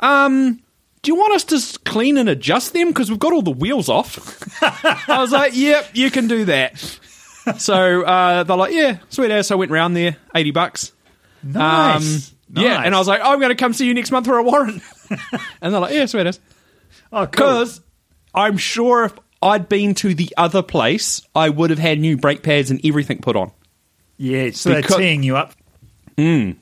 Um, 0.00 0.60
do 1.06 1.12
you 1.12 1.16
want 1.16 1.34
us 1.34 1.44
to 1.44 1.78
clean 1.84 2.18
and 2.18 2.28
adjust 2.28 2.72
them? 2.72 2.88
Because 2.88 3.10
we've 3.10 3.18
got 3.20 3.32
all 3.32 3.40
the 3.40 3.52
wheels 3.52 3.88
off. 3.88 4.18
I 5.08 5.18
was 5.20 5.30
like, 5.30 5.54
yep, 5.54 5.88
you 5.94 6.10
can 6.10 6.26
do 6.26 6.46
that. 6.46 6.78
So 7.58 8.02
uh, 8.02 8.42
they're 8.42 8.56
like, 8.56 8.72
yeah, 8.74 8.98
sweet 9.08 9.30
ass. 9.30 9.46
So 9.46 9.54
I 9.54 9.58
went 9.58 9.70
round 9.70 9.94
there, 9.96 10.16
80 10.34 10.50
bucks. 10.50 10.90
Nice. 11.44 12.30
Um, 12.30 12.36
Yeah, 12.64 12.82
and 12.84 12.92
I 12.92 12.98
was 12.98 13.06
like, 13.06 13.20
oh, 13.22 13.32
I'm 13.32 13.38
going 13.38 13.50
to 13.50 13.54
come 13.54 13.72
see 13.72 13.86
you 13.86 13.94
next 13.94 14.10
month 14.10 14.26
for 14.26 14.36
a 14.36 14.42
warrant. 14.42 14.82
and 15.62 15.72
they're 15.72 15.80
like, 15.80 15.94
yeah, 15.94 16.06
sweet 16.06 16.26
as. 16.26 16.40
oh, 17.12 17.26
cool. 17.26 17.30
Because 17.30 17.80
I'm 18.34 18.56
sure 18.56 19.04
if 19.04 19.12
I'd 19.40 19.68
been 19.68 19.94
to 19.96 20.12
the 20.12 20.34
other 20.36 20.62
place, 20.62 21.22
I 21.36 21.50
would 21.50 21.70
have 21.70 21.78
had 21.78 22.00
new 22.00 22.16
brake 22.16 22.42
pads 22.42 22.72
and 22.72 22.84
everything 22.84 23.20
put 23.20 23.36
on. 23.36 23.52
Yeah, 24.16 24.50
so 24.50 24.74
Because- 24.74 24.90
they're 24.90 24.98
teeing 24.98 25.22
you 25.22 25.36
up. 25.36 25.52
Mm. 26.18 26.56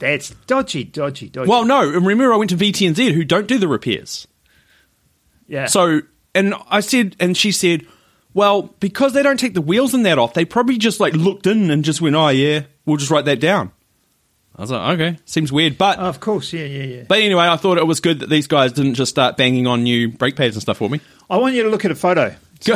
That's 0.00 0.30
dodgy, 0.46 0.84
dodgy, 0.84 1.28
dodgy. 1.28 1.48
Well, 1.48 1.64
no, 1.64 1.82
and 1.82 2.06
remember 2.06 2.32
I 2.32 2.36
went 2.36 2.50
to 2.50 2.56
VTNZ 2.56 3.12
who 3.12 3.24
don't 3.24 3.46
do 3.46 3.58
the 3.58 3.68
repairs. 3.68 4.26
yeah. 5.46 5.66
So, 5.66 6.02
and 6.34 6.54
I 6.68 6.80
said, 6.80 7.16
and 7.20 7.36
she 7.36 7.52
said, 7.52 7.86
well, 8.34 8.62
because 8.80 9.12
they 9.12 9.22
don't 9.22 9.38
take 9.38 9.54
the 9.54 9.60
wheels 9.60 9.94
and 9.94 10.06
that 10.06 10.18
off, 10.18 10.34
they 10.34 10.44
probably 10.44 10.78
just 10.78 11.00
like 11.00 11.14
looked 11.14 11.46
in 11.46 11.70
and 11.70 11.84
just 11.84 12.00
went, 12.00 12.16
oh, 12.16 12.28
yeah, 12.28 12.62
we'll 12.86 12.96
just 12.96 13.10
write 13.10 13.24
that 13.24 13.40
down. 13.40 13.72
I 14.56 14.62
was 14.62 14.70
like, 14.70 15.00
okay, 15.00 15.18
seems 15.24 15.50
weird. 15.50 15.78
But 15.78 15.98
of 15.98 16.20
course, 16.20 16.52
yeah, 16.52 16.64
yeah, 16.64 16.82
yeah. 16.82 17.02
But 17.08 17.20
anyway, 17.20 17.44
I 17.44 17.56
thought 17.56 17.78
it 17.78 17.86
was 17.86 18.00
good 18.00 18.20
that 18.20 18.28
these 18.28 18.46
guys 18.46 18.72
didn't 18.72 18.94
just 18.94 19.10
start 19.10 19.36
banging 19.36 19.66
on 19.66 19.84
new 19.84 20.08
brake 20.08 20.36
pads 20.36 20.54
and 20.54 20.62
stuff 20.62 20.76
for 20.76 20.90
me. 20.90 21.00
I 21.30 21.38
want 21.38 21.54
you 21.54 21.62
to 21.62 21.70
look 21.70 21.84
at 21.84 21.90
a 21.90 21.94
photo. 21.94 22.34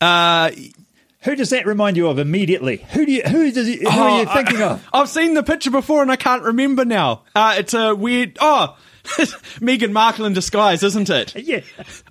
uh, 0.00 0.50
Who 1.28 1.36
does 1.36 1.50
that 1.50 1.66
remind 1.66 1.98
you 1.98 2.08
of 2.08 2.18
immediately? 2.18 2.78
Who 2.92 3.04
do 3.04 3.12
you? 3.12 3.20
Who 3.20 3.52
does? 3.52 3.68
You, 3.68 3.80
who 3.80 4.00
are 4.00 4.22
you 4.22 4.26
oh, 4.26 4.34
thinking 4.34 4.62
I, 4.62 4.68
of? 4.70 4.88
I've 4.94 5.10
seen 5.10 5.34
the 5.34 5.42
picture 5.42 5.70
before 5.70 6.00
and 6.00 6.10
I 6.10 6.16
can't 6.16 6.42
remember 6.42 6.86
now. 6.86 7.24
Uh, 7.34 7.56
it's 7.58 7.74
a 7.74 7.94
weird. 7.94 8.38
Oh, 8.40 8.78
Meghan 9.60 9.92
Markle 9.92 10.24
in 10.24 10.32
disguise, 10.32 10.82
isn't 10.82 11.10
it? 11.10 11.36
Yeah. 11.36 11.60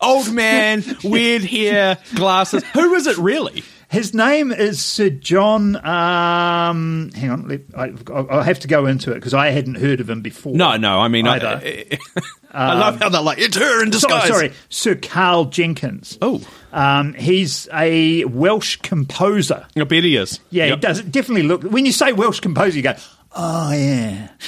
Old 0.01 0.31
man, 0.31 0.83
weird 1.03 1.43
hair, 1.43 1.97
glasses. 2.13 2.63
Who 2.75 2.93
is 2.93 3.07
it 3.07 3.17
really? 3.17 3.63
His 3.89 4.13
name 4.13 4.51
is 4.51 4.83
Sir 4.83 5.09
John. 5.09 5.77
Um, 5.77 7.09
hang 7.15 7.29
on, 7.29 7.47
let, 7.47 7.61
I, 7.75 7.93
I'll 8.13 8.41
have 8.43 8.59
to 8.59 8.67
go 8.67 8.85
into 8.85 9.11
it 9.11 9.15
because 9.15 9.33
I 9.33 9.49
hadn't 9.51 9.75
heard 9.75 10.01
of 10.01 10.09
him 10.09 10.21
before. 10.21 10.53
No, 10.55 10.75
no. 10.75 10.99
I 10.99 11.07
mean, 11.07 11.25
I, 11.25 11.35
Either. 11.37 11.97
I 12.51 12.73
love 12.77 12.99
how 12.99 13.09
they're 13.09 13.21
like 13.21 13.37
it's 13.39 13.55
her 13.55 13.83
in 13.83 13.89
disguise. 13.89 14.27
sorry, 14.27 14.51
Sir 14.69 14.95
Karl 14.95 15.45
Jenkins. 15.45 16.17
Oh. 16.21 16.41
um, 16.73 17.13
he's 17.13 17.69
a 17.73 18.25
Welsh 18.25 18.77
composer. 18.77 19.65
I 19.77 19.83
bet 19.85 20.03
he 20.03 20.17
is. 20.17 20.39
Yeah, 20.49 20.65
Yep. 20.65 20.75
he 20.77 20.81
does 20.81 20.99
It 20.99 21.11
definitely 21.11 21.43
look. 21.43 21.63
When 21.63 21.85
you 21.85 21.91
say 21.93 22.11
Welsh 22.13 22.39
composer, 22.41 22.75
you 22.77 22.83
go, 22.83 22.95
"Oh 23.37 23.71
yeah." 23.71 24.27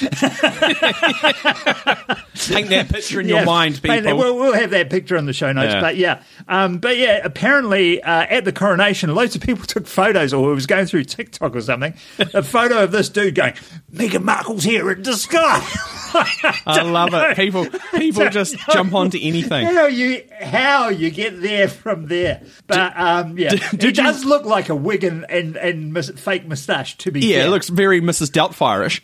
Paint 2.48 2.68
that 2.70 2.88
picture 2.88 3.20
in 3.20 3.28
Yeah, 3.28 3.36
your 3.36 3.44
mind, 3.44 3.76
that- 3.76 3.82
people. 4.02 4.16
We'll, 4.18 4.36
we'll 4.36 4.52
have 4.54 4.70
that 4.70 4.90
picture 4.90 5.16
in 5.16 5.26
the 5.26 5.32
show 5.32 5.52
notes. 5.52 5.72
Yeah. 5.74 5.80
But 5.80 5.96
yeah, 5.96 6.22
um, 6.48 6.78
but 6.78 6.96
yeah, 6.96 7.20
apparently 7.22 8.02
uh, 8.02 8.26
at 8.28 8.44
the 8.44 8.52
coronation, 8.52 9.14
loads 9.14 9.34
of 9.36 9.42
people 9.42 9.64
took 9.68 9.86
photos, 9.86 10.32
or 10.32 10.50
it 10.50 10.54
was 10.54 10.66
going 10.66 10.86
through 10.86 11.04
TikTok 11.04 11.54
or 11.54 11.60
something. 11.60 11.94
a 12.34 12.42
photo 12.42 12.82
of 12.82 12.92
this 12.92 13.08
dude 13.08 13.34
going, 13.34 13.54
"Meghan 13.92 14.22
Markle's 14.24 14.64
here 14.64 14.90
in 14.90 15.02
disguise." 15.02 15.62
I 16.14 16.82
love 16.82 17.10
it. 17.14 17.36
People, 17.36 17.66
people 17.94 18.28
just 18.30 18.56
jump 18.72 18.94
onto 18.94 19.18
anything. 19.20 19.66
How 19.66 19.86
you 19.86 20.24
how 20.40 20.88
you 20.88 21.10
get 21.10 21.40
there 21.40 21.68
from 21.68 22.06
there? 22.06 22.42
But 22.66 22.92
um, 22.98 23.38
yeah, 23.38 23.50
did- 23.50 23.62
it 23.74 23.82
you- 23.84 23.92
does 23.92 24.24
look 24.24 24.44
like 24.44 24.68
a 24.68 24.74
wig 24.74 25.04
and 25.04 25.24
and, 25.30 25.56
and 25.56 25.92
mis- 25.92 26.10
fake 26.10 26.46
moustache. 26.46 26.96
To 26.98 27.10
be 27.10 27.20
Yeah, 27.20 27.36
fair. 27.38 27.46
it 27.46 27.50
looks 27.50 27.68
very 27.68 28.00
Mrs. 28.00 28.30
Doubtfire-ish. 28.30 29.02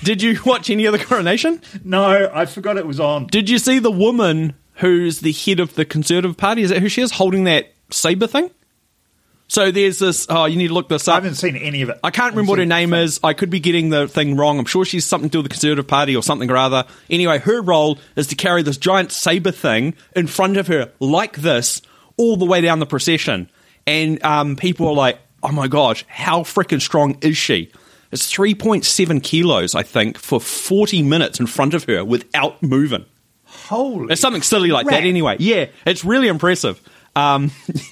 Did 0.04 0.22
you 0.22 0.38
watch 0.44 0.70
any 0.70 0.86
of 0.86 0.92
the 0.92 1.04
coronation? 1.04 1.60
No, 1.84 2.30
I 2.32 2.46
forgot 2.46 2.76
it 2.76 2.86
was 2.86 3.00
on. 3.00 3.26
Did 3.26 3.48
you 3.48 3.58
see 3.58 3.78
the 3.78 3.90
woman 3.90 4.54
who's 4.74 5.20
the 5.20 5.32
head 5.32 5.60
of 5.60 5.74
the 5.74 5.84
Conservative 5.84 6.36
Party? 6.36 6.62
Is 6.62 6.70
that 6.70 6.80
who 6.80 6.88
she 6.88 7.00
is 7.02 7.12
holding 7.12 7.44
that 7.44 7.72
saber 7.90 8.26
thing? 8.26 8.50
So 9.48 9.70
there's 9.70 9.98
this. 10.00 10.26
Oh, 10.28 10.46
you 10.46 10.56
need 10.56 10.68
to 10.68 10.74
look 10.74 10.88
this 10.88 11.06
up. 11.06 11.12
I 11.12 11.16
haven't 11.16 11.36
seen 11.36 11.56
any 11.56 11.82
of 11.82 11.88
it. 11.90 11.98
I 12.02 12.10
can't 12.10 12.32
remember 12.32 12.50
what 12.50 12.58
her 12.58 12.66
name 12.66 12.92
is. 12.92 13.20
I 13.22 13.32
could 13.32 13.48
be 13.48 13.60
getting 13.60 13.90
the 13.90 14.08
thing 14.08 14.36
wrong. 14.36 14.58
I'm 14.58 14.64
sure 14.64 14.84
she's 14.84 15.04
something 15.04 15.28
to 15.30 15.32
do 15.32 15.38
with 15.38 15.44
the 15.46 15.54
Conservative 15.54 15.86
Party 15.86 16.16
or 16.16 16.22
something 16.22 16.50
or 16.50 16.56
other. 16.56 16.84
Anyway, 17.08 17.38
her 17.38 17.62
role 17.62 17.98
is 18.16 18.26
to 18.28 18.34
carry 18.34 18.62
this 18.62 18.76
giant 18.76 19.12
saber 19.12 19.52
thing 19.52 19.94
in 20.16 20.26
front 20.26 20.56
of 20.56 20.66
her 20.66 20.90
like 20.98 21.36
this 21.36 21.80
all 22.16 22.36
the 22.36 22.44
way 22.44 22.60
down 22.60 22.80
the 22.80 22.86
procession. 22.86 23.48
And 23.86 24.22
um, 24.24 24.56
people 24.56 24.88
are 24.88 24.94
like, 24.94 25.20
oh 25.44 25.52
my 25.52 25.68
gosh, 25.68 26.04
how 26.08 26.40
freaking 26.40 26.80
strong 26.80 27.16
is 27.20 27.36
she? 27.36 27.70
It's 28.10 28.32
3.7 28.32 29.22
kilos, 29.22 29.74
I 29.76 29.82
think, 29.84 30.18
for 30.18 30.40
40 30.40 31.02
minutes 31.02 31.38
in 31.38 31.46
front 31.46 31.74
of 31.74 31.84
her 31.84 32.04
without 32.04 32.60
moving. 32.62 33.04
Holy, 33.44 34.12
It's 34.12 34.20
something 34.20 34.42
silly 34.42 34.70
like 34.70 34.86
crap. 34.86 35.00
that 35.02 35.06
anyway. 35.06 35.36
Yeah, 35.38 35.66
it's 35.86 36.04
really 36.04 36.28
impressive. 36.28 36.80
Um, 37.16 37.50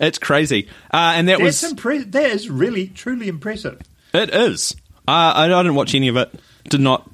it's 0.00 0.18
crazy. 0.18 0.68
Uh, 0.92 1.12
and 1.14 1.28
that 1.28 1.38
That's 1.38 1.62
was. 1.62 1.72
impre- 1.74 2.10
that 2.12 2.30
is 2.30 2.48
really 2.50 2.88
truly 2.88 3.28
impressive. 3.28 3.80
It 4.14 4.30
is. 4.34 4.74
Uh, 5.06 5.10
I, 5.36 5.44
I 5.44 5.62
didn't 5.62 5.74
watch 5.74 5.94
any 5.94 6.08
of 6.08 6.16
it. 6.16 6.34
Did 6.68 6.80
not. 6.80 7.08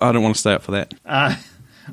I 0.00 0.12
don't 0.12 0.22
want 0.22 0.36
to 0.36 0.40
stay 0.40 0.52
up 0.54 0.62
for 0.62 0.72
that. 0.72 0.94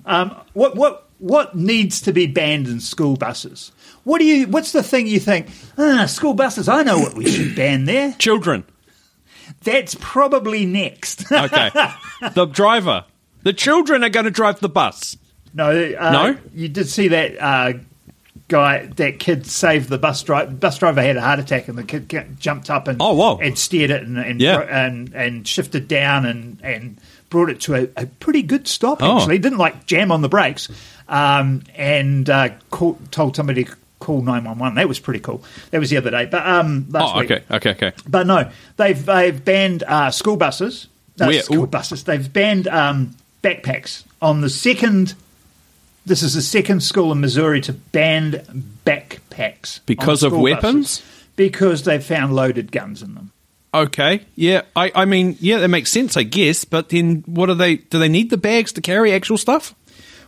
Um, 0.06 0.36
what 0.54 0.76
what 0.76 1.10
what 1.18 1.56
needs 1.56 2.02
to 2.04 2.14
be 2.14 2.28
banned 2.28 2.68
in 2.68 2.80
school 2.80 3.16
buses? 3.18 3.72
What 4.04 4.20
do 4.20 4.26
you? 4.26 4.48
What's 4.48 4.72
the 4.72 4.84
thing 4.84 5.08
you 5.08 5.20
think? 5.20 5.48
Ah, 5.78 6.06
school 6.06 6.34
buses. 6.36 6.70
I 6.70 6.84
know 6.84 7.00
what 7.00 7.16
we 7.16 7.30
should 7.30 7.56
ban 7.56 7.86
there. 7.86 8.14
Children. 8.20 8.64
That's 9.64 9.96
probably 10.00 10.66
next. 10.66 11.26
Okay. 11.32 11.72
the 12.34 12.46
driver. 12.46 13.06
The 13.44 13.54
children 13.54 14.04
are 14.04 14.10
going 14.10 14.26
to 14.26 14.32
drive 14.32 14.60
the 14.60 14.70
bus. 14.70 15.18
no, 15.54 15.70
uh, 15.72 16.12
No? 16.12 16.38
You 16.54 16.70
did 16.70 16.88
see 16.88 17.10
that 17.10 17.38
uh, 17.42 17.74
guy, 18.52 18.86
that 18.98 19.18
kid 19.20 19.48
saved 19.48 19.90
the 19.90 19.98
bus 19.98 20.22
driver. 20.22 20.52
Bus 20.52 20.78
driver 20.78 21.02
had 21.02 21.16
a 21.18 21.22
heart 21.22 21.40
attack, 21.40 21.68
and 21.70 21.78
the 21.78 21.84
kid 21.84 22.08
jumped 22.40 22.70
up 22.70 22.88
and 22.88 22.98
Oh, 23.02 23.14
whoa. 23.14 23.38
and 23.38 23.58
steered 23.58 23.90
it 23.90 24.04
and 24.04 24.18
and, 24.20 24.40
Yeah. 24.42 24.60
and 24.60 25.14
and 25.16 25.48
shifted 25.48 25.88
down 25.88 26.26
and 26.26 26.58
and 26.62 26.98
brought 27.30 27.50
it 27.50 27.62
to 27.62 27.76
a, 27.76 27.88
a 27.96 28.06
pretty 28.06 28.42
good 28.44 28.68
stop. 28.68 29.02
Oh. 29.02 29.18
Actually, 29.18 29.40
didn't 29.40 29.58
like 29.58 29.86
jam 29.88 30.12
on 30.12 30.22
the 30.22 30.30
brakes, 30.30 30.68
um, 31.08 31.64
and 31.76 32.30
uh, 32.30 32.50
told 33.10 33.36
somebody 33.36 33.64
to 33.64 33.76
call 34.00 34.22
nine 34.22 34.44
one 34.44 34.60
one. 34.60 34.76
That 34.76 34.88
was 34.88 35.00
pretty 35.00 35.22
cool. 35.22 35.44
That 35.72 35.80
was 35.80 35.90
the 35.90 35.98
other 35.98 36.12
day, 36.12 36.26
but 36.26 36.46
um, 36.46 36.88
last 36.90 37.16
Oh, 37.16 37.20
week. 37.22 37.32
okay. 37.32 37.44
Okay. 37.56 37.70
Okay. 37.72 37.92
But 38.08 38.28
no, 38.28 38.50
they've 38.78 39.04
they've 39.06 39.44
banned 39.44 39.84
uh, 39.84 40.12
school 40.12 40.36
buses. 40.38 40.88
Where? 41.18 41.42
school 41.42 41.64
Ooh. 41.64 41.68
buses. 41.68 42.04
They've 42.04 42.32
banned 42.32 42.68
um, 42.68 43.16
backpacks 43.44 44.04
on 44.22 44.42
the 44.42 44.50
second. 44.50 45.14
This 46.06 46.24
is 46.24 46.34
the 46.34 46.42
second 46.42 46.82
school 46.82 47.12
in 47.12 47.20
Missouri 47.22 47.62
to 47.62 47.74
ban 47.74 48.32
backpacks 48.86 49.80
Because 49.86 50.24
of 50.24 50.34
weapons? 50.34 51.00
buses 51.00 51.04
because 51.36 51.84
they've 51.84 52.04
found 52.04 52.36
loaded 52.36 52.72
guns 52.72 53.02
in 53.02 53.16
them. 53.16 53.32
Okay. 53.74 54.22
Yeah. 54.36 54.64
I, 54.76 54.92
I 54.94 55.06
mean, 55.06 55.38
yeah, 55.40 55.60
that 55.60 55.70
makes 55.70 55.92
sense, 55.92 56.18
I 56.18 56.24
guess. 56.24 56.66
But 56.66 56.90
then 56.90 57.24
what 57.26 57.46
do 57.48 57.54
they. 57.54 57.78
Do 57.78 58.00
they 58.00 58.10
need 58.10 58.30
the 58.30 58.38
bags 58.38 58.74
to 58.74 58.82
carry 58.82 59.14
actual 59.14 59.38
stuff? 59.38 59.74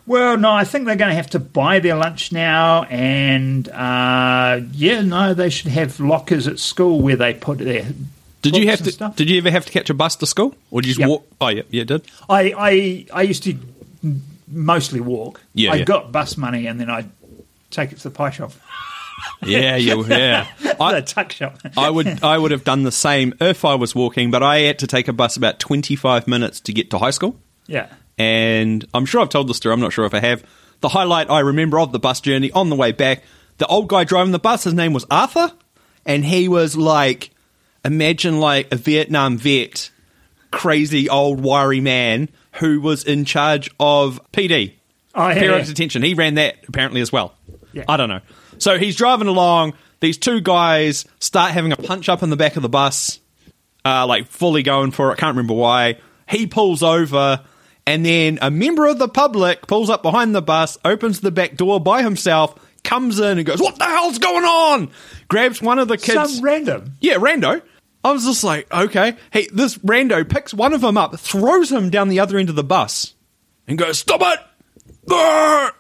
Well, 0.06 0.38
no, 0.38 0.52
I 0.52 0.64
think 0.64 0.86
they're 0.86 0.96
going 0.96 1.10
to 1.12 1.16
have 1.16 1.30
to 1.32 1.40
buy 1.40 1.80
their 1.80 1.96
lunch 1.96 2.32
now, 2.32 2.84
and 2.84 3.68
uh, 3.70 4.60
yeah, 4.74 5.02
no, 5.02 5.34
they 5.34 5.50
should 5.50 5.72
have 5.72 6.00
lockers 6.00 6.46
at 6.48 6.60
school 6.60 7.00
where 7.02 7.16
they 7.16 7.34
put 7.34 7.60
their. 7.60 7.86
Did 8.42 8.58
you 8.58 8.68
have 8.70 8.82
to? 8.84 8.92
Stuff. 8.92 9.16
Did 9.16 9.30
you 9.30 9.38
ever 9.38 9.50
have 9.52 9.66
to 9.66 9.72
catch 9.72 9.90
a 9.90 9.94
bus 9.94 10.16
to 10.18 10.26
school, 10.26 10.56
or 10.72 10.82
did 10.82 10.88
you 10.90 10.94
just 10.96 11.00
Yep. 11.02 11.10
walk? 11.10 11.28
Oh, 11.40 11.48
yeah, 11.50 11.62
yeah, 11.70 11.84
did. 11.86 12.06
I, 12.30 12.54
I 12.58 13.06
I 13.14 13.22
used 13.24 13.44
to 13.44 13.58
mostly 14.48 15.00
walk. 15.00 15.42
Yeah, 15.54 15.72
I 15.74 15.76
yeah. 15.76 15.84
got 15.86 16.12
bus 16.12 16.38
money, 16.38 16.68
and 16.68 16.80
then 16.80 16.90
I 16.90 16.98
would 16.98 17.12
take 17.72 17.92
it 17.92 17.98
to 18.00 18.04
the 18.04 18.12
pie 18.12 18.30
shop, 18.32 18.52
Yeah, 19.46 19.76
yeah, 19.78 20.48
I, 20.80 20.94
the 20.94 21.02
tuck 21.02 21.32
shop. 21.32 21.58
I 21.78 21.90
would, 21.90 22.24
I 22.24 22.38
would 22.38 22.52
have 22.52 22.64
done 22.64 22.84
the 22.84 22.92
same 22.92 23.34
if 23.40 23.64
I 23.66 23.76
was 23.76 23.94
walking, 23.96 24.32
but 24.32 24.44
I 24.44 24.60
had 24.60 24.80
to 24.80 24.88
take 24.88 25.08
a 25.08 25.14
bus 25.14 25.38
about 25.38 25.60
twenty-five 25.60 26.28
minutes 26.28 26.60
to 26.62 26.74
get 26.74 26.90
to 26.92 26.98
high 26.98 27.12
school. 27.12 27.40
yeah. 27.68 27.88
and 28.18 28.86
I'm 28.94 29.06
sure 29.06 29.22
I've 29.22 29.30
told 29.30 29.48
the 29.48 29.54
story. 29.54 29.74
I'm 29.74 29.80
not 29.80 29.94
sure 29.94 30.06
if 30.06 30.14
I 30.14 30.20
have. 30.20 30.44
The 30.82 30.90
highlight 30.90 31.30
I 31.30 31.40
remember 31.40 31.80
of 31.80 31.92
the 31.94 32.00
bus 32.00 32.20
journey 32.20 32.52
on 32.52 32.70
the 32.70 32.76
way 32.76 32.92
back, 32.92 33.24
the 33.58 33.68
old 33.68 33.88
guy 33.88 34.04
driving 34.04 34.34
the 34.34 34.40
bus, 34.40 34.66
his 34.66 34.74
name 34.74 34.92
was 34.94 35.06
Arthur, 35.10 35.52
and 36.06 36.26
he 36.26 36.50
was 36.50 36.76
like, 36.76 37.30
imagine 37.86 38.40
like 38.40 38.72
a 38.74 38.76
Vietnam 38.76 39.38
vet, 39.38 39.92
crazy 40.52 41.08
old 41.08 41.40
wiry 41.40 41.80
man 41.80 42.28
who 42.54 42.80
was 42.82 43.04
in 43.04 43.26
charge 43.26 43.70
of 43.80 44.20
PD, 44.32 44.74
Oh, 45.16 45.28
yeah, 45.30 45.34
periodic 45.36 45.66
yeah. 45.68 45.74
detention. 45.74 46.02
He 46.04 46.14
ran 46.14 46.36
that 46.36 46.56
apparently 46.68 47.02
as 47.02 47.12
well. 47.12 47.34
Yeah. 47.72 47.84
I 47.88 47.98
don't 47.98 48.10
know. 48.10 48.22
So 48.60 48.78
he's 48.78 48.96
driving 48.96 49.28
along. 49.28 49.74
These 50.00 50.18
two 50.18 50.42
guys 50.42 51.06
start 51.20 51.52
having 51.52 51.72
a 51.72 51.76
punch 51.78 52.10
up 52.10 52.24
in 52.24 52.30
the 52.30 52.36
back 52.36 52.56
of 52.56 52.62
the 52.62 52.70
bus 52.70 53.20
uh, 53.86 54.06
like 54.08 54.28
fully 54.28 54.64
going 54.64 54.92
for 54.92 55.12
it. 55.12 55.18
Can't 55.18 55.36
remember 55.36 55.54
why. 55.54 55.98
He 56.30 56.48
pulls 56.48 56.82
over, 56.84 57.42
and 57.86 58.06
then 58.06 58.40
a 58.42 58.50
member 58.50 58.86
of 58.88 58.98
the 58.98 59.08
public 59.10 59.68
pulls 59.68 59.90
up 59.90 60.02
behind 60.04 60.34
the 60.34 60.42
bus, 60.42 60.78
opens 60.86 61.20
the 61.20 61.32
back 61.32 61.56
door 61.58 61.80
by 61.82 62.02
himself, 62.02 62.56
comes 62.84 63.20
in 63.20 63.38
and 63.38 63.46
goes, 63.46 63.60
"What 63.62 63.78
the 63.78 63.84
hell's 63.86 64.20
going 64.20 64.46
on?" 64.46 64.90
Grabs 65.28 65.62
one 65.62 65.80
of 65.80 65.88
the 65.90 65.98
kids. 65.98 66.36
Some 66.36 66.44
random. 66.44 66.94
yeah, 67.02 67.16
rando. 67.16 67.62
I 68.04 68.12
was 68.12 68.26
just 68.26 68.44
like, 68.44 68.72
okay. 68.74 69.16
Hey, 69.32 69.48
this 69.54 69.78
rando 69.80 70.28
picks 70.28 70.54
one 70.54 70.74
of 70.74 70.82
them 70.82 70.98
up, 70.98 71.18
throws 71.20 71.72
him 71.72 71.90
down 71.90 72.10
the 72.10 72.20
other 72.20 72.38
end 72.38 72.50
of 72.50 72.56
the 72.56 72.64
bus, 72.64 73.14
and 73.68 73.78
goes, 73.78 74.00
"Stop 74.00 74.22
it! 74.24 74.40
Arr! 75.12 75.72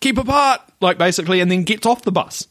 Keep 0.00 0.18
apart!" 0.18 0.60
Like 0.80 0.98
basically, 0.98 1.40
and 1.40 1.50
then 1.50 1.64
gets 1.64 1.86
off 1.86 2.02
the 2.02 2.12
bus 2.12 2.48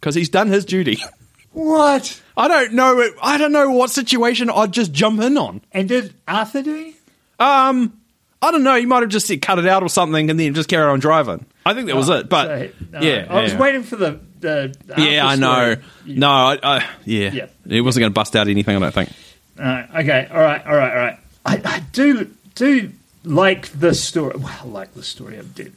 because 0.00 0.14
he's 0.14 0.28
done 0.28 0.48
his 0.48 0.64
duty. 0.64 0.98
What? 1.52 2.20
I 2.36 2.46
don't 2.46 2.74
know. 2.74 3.00
it- 3.00 3.14
I 3.20 3.36
don't 3.38 3.50
know 3.52 3.70
what 3.70 3.90
situation 3.90 4.48
I'd 4.50 4.70
just 4.70 4.92
jump 4.92 5.20
in 5.20 5.36
on. 5.36 5.62
And 5.72 5.88
did 5.88 6.14
Arthur 6.28 6.62
do? 6.62 6.92
Um, 7.40 7.98
I 8.40 8.52
don't 8.52 8.62
know. 8.62 8.76
You 8.76 8.86
might 8.86 9.00
have 9.02 9.08
just 9.08 9.26
said 9.26 9.42
cut 9.42 9.58
it 9.58 9.66
out 9.66 9.82
or 9.82 9.88
something, 9.88 10.30
and 10.30 10.38
then 10.38 10.54
just 10.54 10.68
carry 10.68 10.84
on 10.88 11.00
driving. 11.00 11.46
I 11.68 11.74
think 11.74 11.86
that 11.88 11.96
was 11.96 12.08
it. 12.08 12.28
But 12.28 12.46
So, 12.46 12.70
no, 12.92 13.00
yeah, 13.00 13.26
I 13.28 13.42
was 13.42 13.52
yeah. 13.52 13.58
waiting 13.58 13.82
for 13.82 13.96
the. 13.96 14.20
the 14.40 14.74
Yeah, 14.96 15.26
I 15.26 15.36
know. 15.36 15.76
No, 16.06 16.28
I, 16.30 16.58
I, 16.62 16.86
yeah. 17.04 17.30
Yeah. 17.32 17.46
it 17.66 17.80
wasn't 17.82 18.02
going 18.02 18.12
to 18.12 18.14
bust 18.14 18.34
out 18.34 18.48
anything. 18.48 18.76
I 18.76 18.80
don't 18.80 18.92
think. 18.94 19.10
Uh, 19.58 19.82
okay, 19.96 20.28
all 20.30 20.40
right, 20.40 20.64
all 20.66 20.76
right, 20.76 20.90
all 20.92 20.98
right. 20.98 21.18
I, 21.44 21.60
I 21.64 21.80
do 21.92 22.30
do 22.54 22.92
like 23.24 23.68
the 23.68 23.94
story. 23.94 24.36
Well, 24.38 24.56
I 24.62 24.66
like 24.66 24.94
the 24.94 25.02
story. 25.02 25.38
I 25.38 25.42
did 25.42 25.72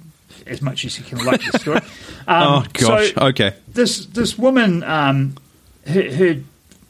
as 0.47 0.61
much 0.61 0.85
as 0.85 0.97
you 0.97 1.03
can 1.03 1.23
like 1.25 1.41
the 1.51 1.59
story. 1.59 1.81
Um, 2.27 2.43
oh 2.47 2.65
gosh. 2.73 3.13
so 3.15 3.21
okay. 3.29 3.55
this 3.67 4.05
this 4.05 4.37
woman, 4.37 4.83
um, 4.83 5.35
her, 5.87 6.15
her 6.15 6.35